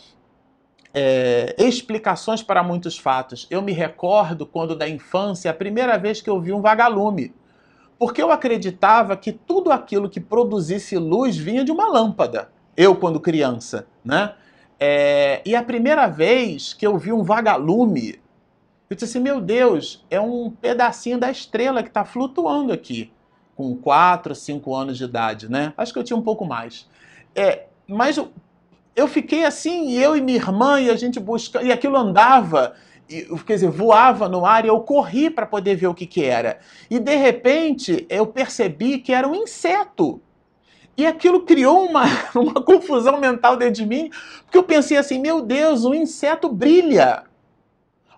é, 0.97 1.53
explicações 1.57 2.41
para 2.41 2.63
muitos 2.63 2.97
fatos. 2.97 3.45
Eu 3.51 3.61
me 3.61 3.73
recordo 3.73 4.45
quando 4.45 4.73
da 4.77 4.87
infância, 4.87 5.51
a 5.51 5.53
primeira 5.53 5.97
vez 5.97 6.21
que 6.21 6.29
eu 6.29 6.39
vi 6.39 6.53
um 6.53 6.61
vagalume. 6.61 7.35
Porque 7.99 8.21
eu 8.21 8.31
acreditava 8.31 9.17
que 9.17 9.33
tudo 9.33 9.71
aquilo 9.71 10.09
que 10.09 10.21
produzisse 10.21 10.97
luz 10.97 11.35
vinha 11.35 11.65
de 11.65 11.71
uma 11.71 11.87
lâmpada. 11.87 12.49
Eu, 12.77 12.95
quando 12.95 13.19
criança, 13.19 13.87
né? 14.03 14.35
É, 14.79 15.41
e 15.45 15.55
a 15.55 15.63
primeira 15.63 16.07
vez 16.07 16.73
que 16.73 16.87
eu 16.87 16.97
vi 16.97 17.11
um 17.11 17.23
vagalume, 17.23 18.19
eu 18.89 18.95
disse 18.95 19.05
assim: 19.05 19.19
meu 19.19 19.39
Deus, 19.41 20.05
é 20.09 20.19
um 20.19 20.49
pedacinho 20.49 21.17
da 21.17 21.29
estrela 21.29 21.83
que 21.83 21.89
está 21.89 22.05
flutuando 22.05 22.71
aqui 22.73 23.11
com 23.55 23.75
4, 23.75 24.35
5 24.35 24.75
anos 24.75 24.97
de 24.97 25.05
idade, 25.05 25.49
né? 25.49 25.73
Acho 25.77 25.93
que 25.93 25.99
eu 25.99 26.03
tinha 26.03 26.17
um 26.17 26.21
pouco 26.21 26.45
mais. 26.45 26.87
É, 27.33 27.65
mas 27.87 28.17
eu, 28.95 29.07
fiquei 29.07 29.45
assim, 29.45 29.91
eu 29.91 30.15
e 30.15 30.21
minha 30.21 30.37
irmã, 30.37 30.79
e 30.79 30.89
a 30.89 30.95
gente 30.95 31.19
busca, 31.19 31.61
e 31.61 31.71
aquilo 31.71 31.97
andava, 31.97 32.75
e, 33.09 33.23
quer 33.45 33.55
dizer, 33.55 33.69
voava 33.69 34.27
no 34.27 34.45
ar 34.45 34.65
e 34.65 34.67
eu 34.67 34.79
corri 34.79 35.29
para 35.29 35.45
poder 35.45 35.75
ver 35.75 35.87
o 35.87 35.93
que, 35.93 36.05
que 36.05 36.23
era. 36.23 36.59
E 36.89 36.99
de 36.99 37.15
repente 37.15 38.05
eu 38.09 38.25
percebi 38.25 38.99
que 38.99 39.13
era 39.13 39.27
um 39.27 39.35
inseto. 39.35 40.21
E 40.97 41.05
aquilo 41.05 41.41
criou 41.41 41.85
uma, 41.85 42.05
uma 42.33 42.61
confusão 42.61 43.19
mental 43.19 43.57
dentro 43.57 43.75
de 43.75 43.85
mim, 43.85 44.09
porque 44.43 44.57
eu 44.57 44.63
pensei 44.63 44.97
assim: 44.97 45.19
meu 45.19 45.41
Deus, 45.41 45.85
o 45.85 45.93
inseto 45.93 46.49
brilha. 46.49 47.23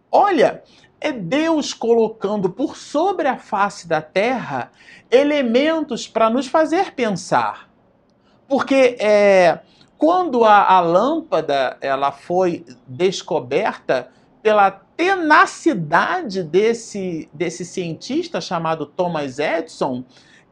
Olha, 0.10 0.64
é 1.02 1.12
Deus 1.12 1.74
colocando 1.74 2.50
por 2.50 2.78
sobre 2.78 3.28
a 3.28 3.38
face 3.38 3.88
da 3.88 4.02
terra 4.02 4.72
elementos 5.12 6.08
para 6.08 6.30
nos 6.30 6.48
fazer 6.48 6.94
pensar. 6.94 7.70
Porque 8.48 8.96
é, 9.00 9.60
quando 9.98 10.44
a, 10.44 10.64
a 10.64 10.80
lâmpada 10.80 11.78
ela 11.82 12.12
foi 12.12 12.66
descoberta 12.88 14.10
pela 14.42 14.70
tenacidade 14.72 16.44
desse, 16.44 17.30
desse 17.34 17.66
cientista 17.66 18.40
chamado 18.40 18.86
Thomas 18.86 19.40
Edison, 19.40 20.04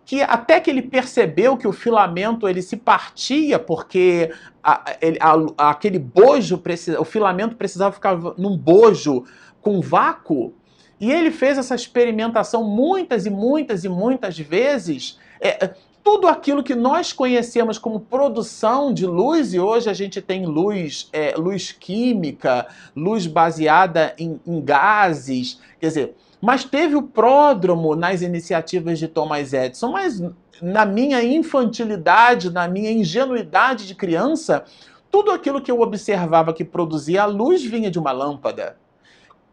que 0.06 0.22
até 0.22 0.60
que 0.60 0.70
ele 0.70 0.84
percebeu 0.84 1.58
que 1.58 1.68
o 1.68 1.72
filamento 1.72 2.48
ele 2.48 2.62
se 2.62 2.78
partia 2.78 3.58
porque 3.58 4.32
a, 4.64 4.96
ele, 5.02 5.18
a, 5.20 5.70
aquele 5.70 5.98
bojo 5.98 6.60
precisa, 6.60 7.00
o 7.02 7.06
filamento 7.06 7.56
precisava 7.56 7.94
ficar 7.94 8.16
num 8.38 8.56
bojo 8.56 9.24
com 9.62 9.82
vácuo. 9.82 10.54
E 11.00 11.12
ele 11.12 11.32
fez 11.32 11.58
essa 11.58 11.76
experimentação 11.76 12.64
muitas 12.64 13.26
e 13.26 13.30
muitas 13.30 13.84
e 13.84 13.90
muitas 13.90 14.38
vezes. 14.38 15.20
É, 15.42 15.74
tudo 16.06 16.28
aquilo 16.28 16.62
que 16.62 16.76
nós 16.76 17.12
conhecemos 17.12 17.80
como 17.80 18.00
produção 18.00 18.94
de 18.94 19.08
luz, 19.08 19.56
e 19.56 19.60
hoje 19.60 19.90
a 19.90 19.94
gente 19.94 20.22
tem 20.22 20.46
luz, 20.46 21.10
é, 21.12 21.34
luz 21.36 21.72
química, 21.72 22.68
luz 22.96 23.26
baseada 23.26 24.14
em, 24.16 24.40
em 24.46 24.62
gases, 24.62 25.60
quer 25.80 25.88
dizer, 25.88 26.16
mas 26.40 26.64
teve 26.64 26.96
o 26.96 27.02
pródromo 27.02 27.96
nas 27.96 28.22
iniciativas 28.22 29.00
de 29.00 29.08
Thomas 29.08 29.52
Edison, 29.52 29.94
mas 29.94 30.22
na 30.62 30.86
minha 30.86 31.24
infantilidade, 31.24 32.52
na 32.52 32.68
minha 32.68 32.92
ingenuidade 32.92 33.88
de 33.88 33.96
criança, 33.96 34.64
tudo 35.10 35.32
aquilo 35.32 35.60
que 35.60 35.72
eu 35.72 35.82
observava 35.82 36.54
que 36.54 36.64
produzia 36.64 37.24
a 37.24 37.26
luz 37.26 37.66
vinha 37.66 37.90
de 37.90 37.98
uma 37.98 38.12
lâmpada. 38.12 38.78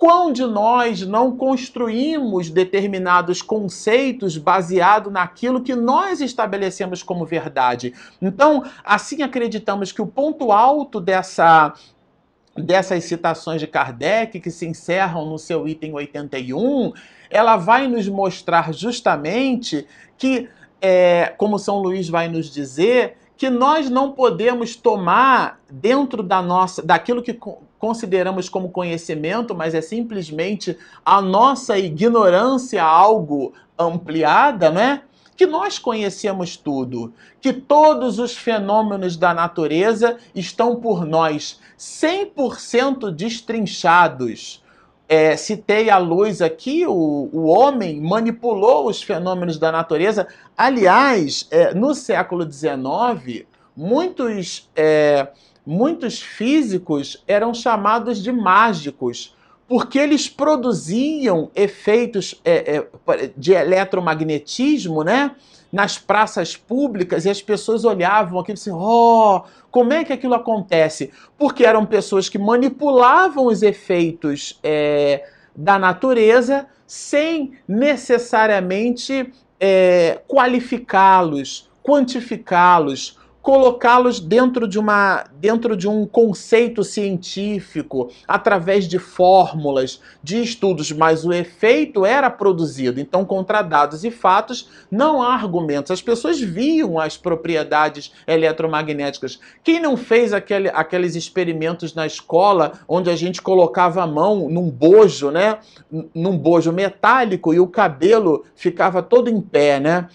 Quão 0.03 0.33
de 0.33 0.45
nós 0.45 1.07
não 1.07 1.37
construímos 1.37 2.51
determinados 2.51 3.41
conceitos 3.41 4.37
baseado 4.37 5.13
naquilo 5.13 5.63
que 5.63 5.77
nós 5.77 6.21
estabelecemos 6.21 7.05
como 7.05 7.25
verdade? 7.25 7.95
Então, 8.21 8.65
assim 8.83 9.23
acreditamos 9.23 9.93
que 9.93 10.03
o 10.03 10.07
ponto 10.09 10.51
alto 10.51 11.01
dessa 11.01 11.73
dessas 12.57 13.05
citações 13.05 13.61
de 13.61 13.69
Kardec, 13.69 14.41
que 14.41 14.51
se 14.51 14.67
encerram 14.67 15.25
no 15.25 15.39
seu 15.39 15.69
item 15.69 15.95
81, 15.95 16.93
ela 17.31 17.57
vai 17.57 17.87
nos 17.87 18.09
mostrar 18.09 18.75
justamente 18.75 19.87
que, 20.19 20.49
é, 20.81 21.33
como 21.39 21.61
São 21.61 21.79
Luís 21.79 22.09
vai 22.09 22.27
nos 22.27 22.53
dizer, 22.53 23.19
que 23.43 23.51
nós 23.51 23.91
não 23.91 24.13
podemos 24.13 24.77
tomar 24.77 25.59
dentro 25.69 26.23
da 26.23 26.41
nossa, 26.41 26.81
daquilo 26.81 27.21
que 27.21 27.37
consideramos 27.77 28.49
como 28.49 28.71
conhecimento, 28.71 29.53
mas 29.53 29.75
é 29.75 29.81
simplesmente 29.81 30.79
a 31.05 31.21
nossa 31.21 31.77
ignorância 31.77 32.85
algo 32.85 33.53
ampliada, 33.77 34.71
né? 34.71 35.03
Que 35.37 35.45
nós 35.45 35.77
conhecemos 35.77 36.57
tudo, 36.57 37.13
que 37.41 37.53
todos 37.53 38.21
os 38.21 38.37
fenômenos 38.37 39.17
da 39.17 39.35
natureza 39.35 40.19
estão 40.33 40.77
por 40.77 41.05
nós 41.05 41.59
100% 41.77 43.11
destrinchados. 43.11 44.62
É, 45.15 45.37
citei 45.37 45.91
a 45.91 45.99
luz 45.99 46.41
aqui, 46.41 46.87
o, 46.87 47.29
o 47.31 47.45
homem 47.45 48.01
manipulou 48.01 48.89
os 48.89 49.03
fenômenos 49.03 49.59
da 49.59 49.71
natureza. 49.71 50.27
Aliás, 50.57 51.47
é, 51.51 51.75
no 51.75 51.95
século 51.95 52.51
XIX, 52.51 53.45
muitos, 53.77 54.71
é, 54.75 55.29
muitos 55.67 56.23
físicos 56.23 57.23
eram 57.29 57.53
chamados 57.53 58.23
de 58.23 58.33
mágicos, 58.33 59.37
porque 59.69 59.99
eles 59.99 60.31
produziam 60.31 61.51
efeitos 61.55 62.41
é, 62.43 62.79
é, 62.79 63.31
de 63.37 63.53
eletromagnetismo, 63.53 65.05
né? 65.05 65.33
Nas 65.73 65.97
praças 65.97 66.55
públicas 66.55 67.25
e 67.25 67.31
as 67.31 67.41
pessoas 67.41 67.85
olhavam 67.85 68.39
aquilo 68.39 68.59
assim, 68.59 68.71
oh, 68.71 69.43
como 69.71 69.95
é 69.95 70.05
que 70.05 70.13
aquilo 70.13 70.35
acontece? 70.35 71.11
Porque 71.39 71.65
eram 71.65 71.87
pessoas 71.87 72.29
que 72.29 72.39
manipulavam 72.39 73.47
os 73.47 73.63
efeitos 73.63 74.61
é, 74.63 75.25
da 75.57 75.79
natureza 75.79 76.67
sem 76.87 77.55
necessariamente 77.67 79.33
é, 79.59 80.21
qualificá-los, 80.29 81.71
quantificá-los, 81.83 83.19
colocá-los 83.43 84.21
dentro 84.21 84.69
de 84.69 84.79
uma 84.79 85.25
dentro 85.35 85.77
de 85.77 85.89
um 85.89 86.07
conceito 86.07 86.85
científico 86.85 88.09
através 88.29 88.87
de 88.87 89.01
fórmulas, 89.01 90.01
de 90.23 90.41
estudos, 90.41 90.93
mas 90.93 91.25
o 91.25 91.33
efeito 91.33 92.07
era 92.07 92.31
produzido. 92.31 93.01
Então, 93.01 93.25
contra 93.25 93.61
dados 93.61 94.05
e 94.05 94.11
fatos, 94.13 94.69
não 94.89 95.21
há 95.21 95.35
argumentos. 95.35 95.91
As 95.91 96.01
pessoas 96.01 96.41
viam 96.41 97.01
as 97.01 97.17
propriedades 97.17 98.13
eletromagnéticas. 98.25 99.41
Quem 99.65 99.81
não 99.81 99.97
fez 99.97 100.33
aquele, 100.33 100.69
aqueles 100.69 101.17
experimentos 101.17 101.93
na 101.93 102.07
escola 102.07 102.75
onde 102.87 103.11
a 103.11 103.17
gente 103.17 103.43
colocava 103.43 104.03
a 104.03 104.07
mão 104.07 104.49
num 104.49 104.71
bojo, 104.71 105.33
né, 105.33 105.59
num 106.15 106.39
bojo 106.39 106.73
metálico 106.73 107.53
e 107.53 107.59
o 107.59 107.67
cabelo 107.67 108.45
ficava 108.55 109.03
todo 109.03 109.29
em 109.29 109.41
pé, 109.41 109.81
né? 109.81 110.09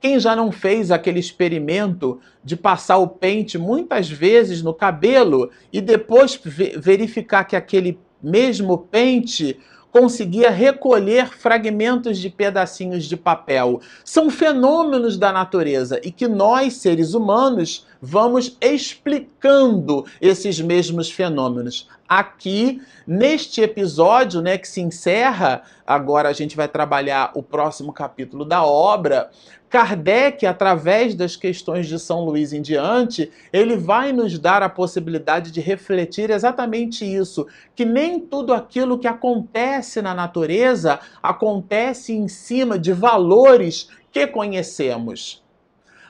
Quem 0.00 0.20
já 0.20 0.36
não 0.36 0.52
fez 0.52 0.90
aquele 0.90 1.18
experimento 1.18 2.20
de 2.44 2.56
passar 2.56 2.98
o 2.98 3.08
pente 3.08 3.58
muitas 3.58 4.10
vezes 4.10 4.62
no 4.62 4.74
cabelo 4.74 5.50
e 5.72 5.80
depois 5.80 6.38
verificar 6.76 7.44
que 7.44 7.56
aquele 7.56 7.98
mesmo 8.22 8.78
pente 8.78 9.58
conseguia 9.96 10.50
recolher 10.50 11.28
fragmentos 11.28 12.18
de 12.18 12.28
pedacinhos 12.28 13.06
de 13.06 13.16
papel. 13.16 13.80
São 14.04 14.28
fenômenos 14.28 15.16
da 15.16 15.32
natureza 15.32 15.98
e 16.04 16.10
que 16.10 16.28
nós, 16.28 16.74
seres 16.74 17.14
humanos, 17.14 17.86
vamos 17.98 18.58
explicando 18.60 20.04
esses 20.20 20.60
mesmos 20.60 21.10
fenômenos. 21.10 21.88
Aqui, 22.06 22.82
neste 23.06 23.62
episódio, 23.62 24.42
né, 24.42 24.58
que 24.58 24.68
se 24.68 24.82
encerra, 24.82 25.62
agora 25.86 26.28
a 26.28 26.32
gente 26.34 26.54
vai 26.54 26.68
trabalhar 26.68 27.32
o 27.34 27.42
próximo 27.42 27.90
capítulo 27.90 28.44
da 28.44 28.62
obra. 28.62 29.30
Kardec, 29.76 30.46
através 30.46 31.14
das 31.14 31.36
questões 31.36 31.86
de 31.86 31.98
São 31.98 32.24
Luís 32.24 32.54
em 32.54 32.62
diante, 32.62 33.30
ele 33.52 33.76
vai 33.76 34.10
nos 34.10 34.38
dar 34.38 34.62
a 34.62 34.70
possibilidade 34.70 35.50
de 35.50 35.60
refletir 35.60 36.30
exatamente 36.30 37.04
isso, 37.04 37.46
que 37.74 37.84
nem 37.84 38.18
tudo 38.18 38.54
aquilo 38.54 38.98
que 38.98 39.06
acontece 39.06 40.00
na 40.00 40.14
natureza 40.14 40.98
acontece 41.22 42.14
em 42.14 42.26
cima 42.26 42.78
de 42.78 42.94
valores 42.94 43.90
que 44.10 44.26
conhecemos. 44.26 45.44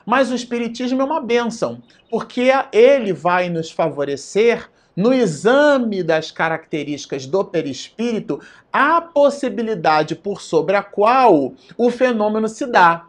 Mas 0.05 0.31
o 0.31 0.35
Espiritismo 0.35 1.01
é 1.01 1.03
uma 1.03 1.19
bênção, 1.19 1.83
porque 2.09 2.49
ele 2.71 3.11
vai 3.11 3.49
nos 3.49 3.69
favorecer 3.69 4.69
no 4.95 5.13
exame 5.13 6.01
das 6.01 6.31
características 6.31 7.25
do 7.25 7.43
perispírito 7.43 8.39
a 8.71 9.01
possibilidade 9.01 10.15
por 10.15 10.41
sobre 10.41 10.77
a 10.77 10.81
qual 10.81 11.51
o 11.77 11.91
fenômeno 11.91 12.47
se 12.47 12.65
dá. 12.65 13.05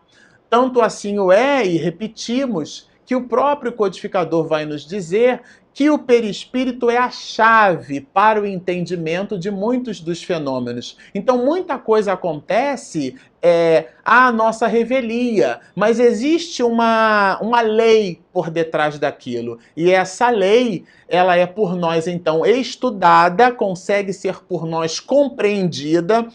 Tanto 0.51 0.81
assim 0.81 1.19
o 1.19 1.31
é, 1.31 1.67
e 1.67 1.77
repetimos, 1.77 2.89
que 3.09 3.17
o 3.17 3.27
próprio 3.27 3.73
codificador 3.73 4.47
vai 4.47 4.67
nos 4.67 4.87
dizer 4.87 5.41
que 5.79 5.89
o 5.89 5.99
perispírito 5.99 6.91
é 6.91 6.99
a 6.99 7.09
chave 7.09 8.01
para 8.01 8.43
o 8.43 8.45
entendimento 8.45 9.39
de 9.39 9.49
muitos 9.49 10.01
dos 10.01 10.23
fenômenos. 10.23 10.99
Então, 11.15 11.39
muita 11.43 11.79
coisa 11.79 12.13
acontece 12.13 13.15
é, 13.41 13.87
à 14.05 14.33
nossa 14.33 14.67
revelia, 14.67 15.61
mas 15.75 16.01
existe 16.01 16.65
uma, 16.65 17.39
uma 17.41 17.61
lei 17.61 18.21
por 18.33 18.51
detrás 18.51 18.99
daquilo. 18.99 19.59
E 19.77 19.91
essa 19.91 20.29
lei, 20.31 20.85
ela 21.09 21.37
é 21.37 21.47
por 21.47 21.77
nós, 21.77 22.09
então, 22.09 22.45
estudada, 22.45 23.53
consegue 23.53 24.13
ser 24.13 24.43
por 24.43 24.67
nós 24.67 24.99
compreendida 24.99 26.27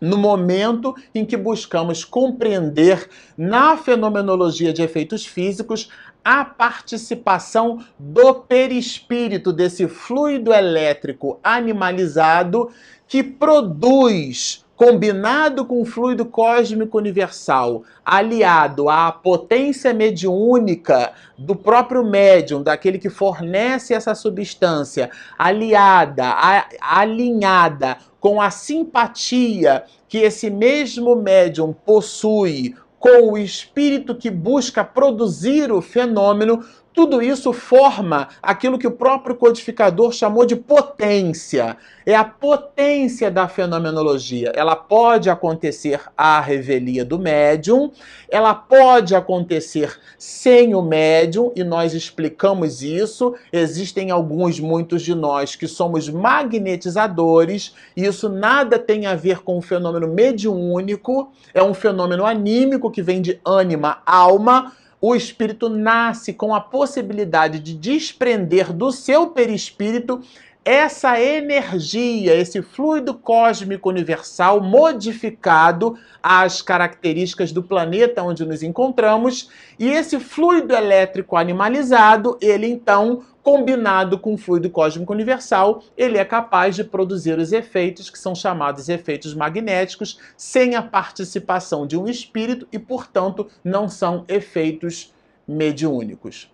no 0.00 0.16
momento 0.16 0.94
em 1.14 1.24
que 1.24 1.36
buscamos 1.36 2.04
compreender 2.04 3.08
na 3.36 3.76
fenomenologia 3.76 4.72
de 4.72 4.82
efeitos 4.82 5.26
físicos 5.26 5.88
a 6.24 6.44
participação 6.44 7.84
do 7.98 8.34
perispírito, 8.34 9.52
desse 9.52 9.88
fluido 9.88 10.52
elétrico 10.52 11.38
animalizado 11.42 12.70
que 13.06 13.22
produz 13.22 14.64
combinado 14.80 15.66
com 15.66 15.82
o 15.82 15.84
fluido 15.84 16.24
cósmico 16.24 16.96
universal, 16.96 17.82
aliado 18.02 18.88
à 18.88 19.12
potência 19.12 19.92
mediúnica 19.92 21.12
do 21.36 21.54
próprio 21.54 22.02
médium, 22.02 22.62
daquele 22.62 22.98
que 22.98 23.10
fornece 23.10 23.92
essa 23.92 24.14
substância, 24.14 25.10
aliada, 25.38 26.24
a, 26.24 26.66
alinhada 26.80 27.98
com 28.20 28.40
a 28.40 28.50
simpatia 28.50 29.84
que 30.08 30.18
esse 30.18 30.50
mesmo 30.50 31.16
médium 31.16 31.72
possui 31.72 32.76
com 32.98 33.32
o 33.32 33.38
espírito 33.38 34.14
que 34.14 34.30
busca 34.30 34.84
produzir 34.84 35.72
o 35.72 35.80
fenômeno, 35.80 36.62
tudo 36.92 37.22
isso 37.22 37.52
forma 37.52 38.28
aquilo 38.42 38.78
que 38.78 38.86
o 38.86 38.90
próprio 38.90 39.36
codificador 39.36 40.12
chamou 40.12 40.44
de 40.44 40.56
potência. 40.56 41.76
É 42.04 42.16
a 42.16 42.24
potência 42.24 43.30
da 43.30 43.46
fenomenologia. 43.46 44.52
Ela 44.54 44.74
pode 44.74 45.30
acontecer 45.30 46.00
à 46.16 46.40
revelia 46.40 47.04
do 47.04 47.18
médium, 47.18 47.92
ela 48.28 48.54
pode 48.54 49.14
acontecer 49.14 49.96
sem 50.18 50.74
o 50.74 50.82
médium, 50.82 51.52
e 51.54 51.62
nós 51.62 51.94
explicamos 51.94 52.82
isso. 52.82 53.34
Existem 53.52 54.10
alguns, 54.10 54.58
muitos 54.58 55.02
de 55.02 55.14
nós, 55.14 55.54
que 55.54 55.68
somos 55.68 56.08
magnetizadores, 56.08 57.74
e 57.96 58.04
isso 58.04 58.28
nada 58.28 58.78
tem 58.78 59.06
a 59.06 59.14
ver 59.14 59.42
com 59.42 59.58
o 59.58 59.62
fenômeno 59.62 60.08
mediúnico, 60.08 61.32
é 61.54 61.62
um 61.62 61.74
fenômeno 61.74 62.26
anímico 62.26 62.90
que 62.90 63.02
vem 63.02 63.22
de 63.22 63.40
ânima, 63.44 64.02
alma 64.04 64.72
o 65.00 65.14
espírito 65.14 65.68
nasce 65.68 66.32
com 66.32 66.54
a 66.54 66.60
possibilidade 66.60 67.58
de 67.58 67.74
desprender 67.74 68.72
do 68.72 68.92
seu 68.92 69.28
perispírito 69.28 70.20
essa 70.64 71.20
energia, 71.20 72.34
esse 72.34 72.60
fluido 72.60 73.14
cósmico 73.14 73.88
universal 73.88 74.60
modificado 74.60 75.96
às 76.22 76.60
características 76.60 77.50
do 77.50 77.62
planeta 77.62 78.22
onde 78.22 78.44
nos 78.44 78.62
encontramos, 78.62 79.50
e 79.78 79.88
esse 79.88 80.20
fluido 80.20 80.74
elétrico 80.74 81.36
animalizado, 81.36 82.36
ele 82.40 82.66
então 82.66 83.24
combinado 83.42 84.18
com 84.18 84.34
o 84.34 84.38
fluido 84.38 84.68
cósmico 84.68 85.12
universal, 85.12 85.82
ele 85.96 86.18
é 86.18 86.24
capaz 86.24 86.76
de 86.76 86.84
produzir 86.84 87.38
os 87.38 87.52
efeitos 87.52 88.10
que 88.10 88.18
são 88.18 88.34
chamados 88.34 88.88
efeitos 88.88 89.34
magnéticos, 89.34 90.18
sem 90.36 90.74
a 90.74 90.82
participação 90.82 91.86
de 91.86 91.96
um 91.96 92.06
espírito 92.06 92.68
e, 92.70 92.78
portanto, 92.78 93.48
não 93.64 93.88
são 93.88 94.24
efeitos 94.28 95.12
mediúnicos. 95.48 96.52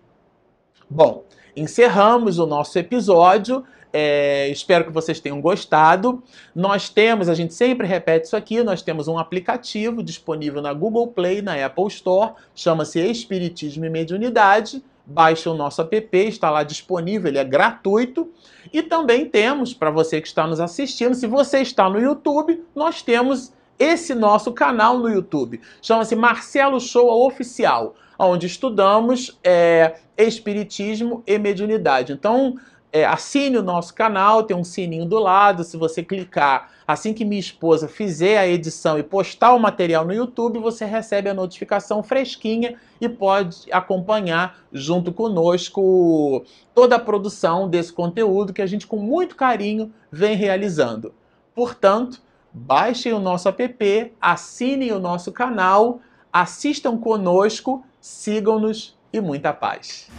Bom, 0.89 1.25
encerramos 1.55 2.39
o 2.39 2.45
nosso 2.45 2.79
episódio. 2.79 3.65
É, 3.91 4.49
espero 4.49 4.85
que 4.85 4.91
vocês 4.91 5.19
tenham 5.19 5.39
gostado. 5.41 6.21
Nós 6.55 6.89
temos, 6.89 7.29
a 7.29 7.33
gente 7.33 7.53
sempre 7.53 7.87
repete 7.87 8.27
isso 8.27 8.35
aqui, 8.35 8.63
nós 8.63 8.81
temos 8.81 9.07
um 9.07 9.17
aplicativo 9.17 10.03
disponível 10.03 10.61
na 10.61 10.73
Google 10.73 11.07
Play, 11.07 11.41
na 11.41 11.53
Apple 11.65 11.87
Store, 11.87 12.33
chama-se 12.53 12.99
Espiritismo 12.99 13.85
e 13.85 13.89
Mediunidade 13.89 14.83
baixe 15.07 15.47
o 15.47 15.53
nosso 15.53 15.81
app, 15.81 16.17
está 16.17 16.49
lá 16.49 16.63
disponível, 16.63 17.29
ele 17.29 17.37
é 17.37 17.43
gratuito. 17.43 18.29
E 18.73 18.83
também 18.83 19.25
temos, 19.25 19.73
para 19.73 19.89
você 19.89 20.19
que 20.19 20.27
está 20.27 20.45
nos 20.45 20.59
assistindo, 20.59 21.15
se 21.15 21.25
você 21.25 21.61
está 21.61 21.89
no 21.89 21.97
YouTube, 21.97 22.61
nós 22.75 23.01
temos 23.01 23.53
esse 23.79 24.13
nosso 24.13 24.51
canal 24.51 24.97
no 24.97 25.09
YouTube. 25.09 25.61
Chama-se 25.81 26.15
Marcelo 26.15 26.79
Show 26.81 27.25
Oficial, 27.25 27.95
onde 28.19 28.47
estudamos 28.47 29.39
é, 29.43 29.95
Espiritismo 30.17 31.23
e 31.25 31.37
Mediunidade. 31.37 32.11
Então, 32.11 32.55
é, 32.91 33.05
assine 33.05 33.57
o 33.57 33.63
nosso 33.63 33.93
canal, 33.93 34.43
tem 34.43 34.55
um 34.55 34.63
sininho 34.63 35.05
do 35.05 35.19
lado. 35.19 35.63
Se 35.63 35.77
você 35.77 36.03
clicar 36.03 36.71
assim 36.87 37.13
que 37.13 37.25
minha 37.25 37.39
esposa 37.39 37.87
fizer 37.87 38.37
a 38.37 38.47
edição 38.47 38.97
e 38.97 39.03
postar 39.03 39.53
o 39.53 39.59
material 39.59 40.05
no 40.05 40.13
YouTube, 40.13 40.59
você 40.59 40.85
recebe 40.85 41.29
a 41.29 41.33
notificação 41.33 42.01
fresquinha 42.01 42.75
e 42.99 43.09
pode 43.09 43.71
acompanhar 43.71 44.57
junto 44.71 45.11
conosco 45.11 46.45
toda 46.73 46.95
a 46.95 46.99
produção 46.99 47.69
desse 47.69 47.91
conteúdo 47.91 48.53
que 48.53 48.61
a 48.61 48.67
gente, 48.67 48.87
com 48.87 48.97
muito 48.97 49.35
carinho, 49.35 49.93
vem 50.11 50.35
realizando. 50.35 51.13
Portanto, 51.53 52.21
baixem 52.53 53.13
o 53.13 53.19
nosso 53.19 53.49
app, 53.49 54.13
assinem 54.21 54.91
o 54.93 54.99
nosso 54.99 55.31
canal, 55.31 55.99
assistam 56.31 56.97
conosco, 56.97 57.83
sigam-nos 57.99 58.97
e 59.11 59.19
muita 59.19 59.51
paz. 59.51 60.09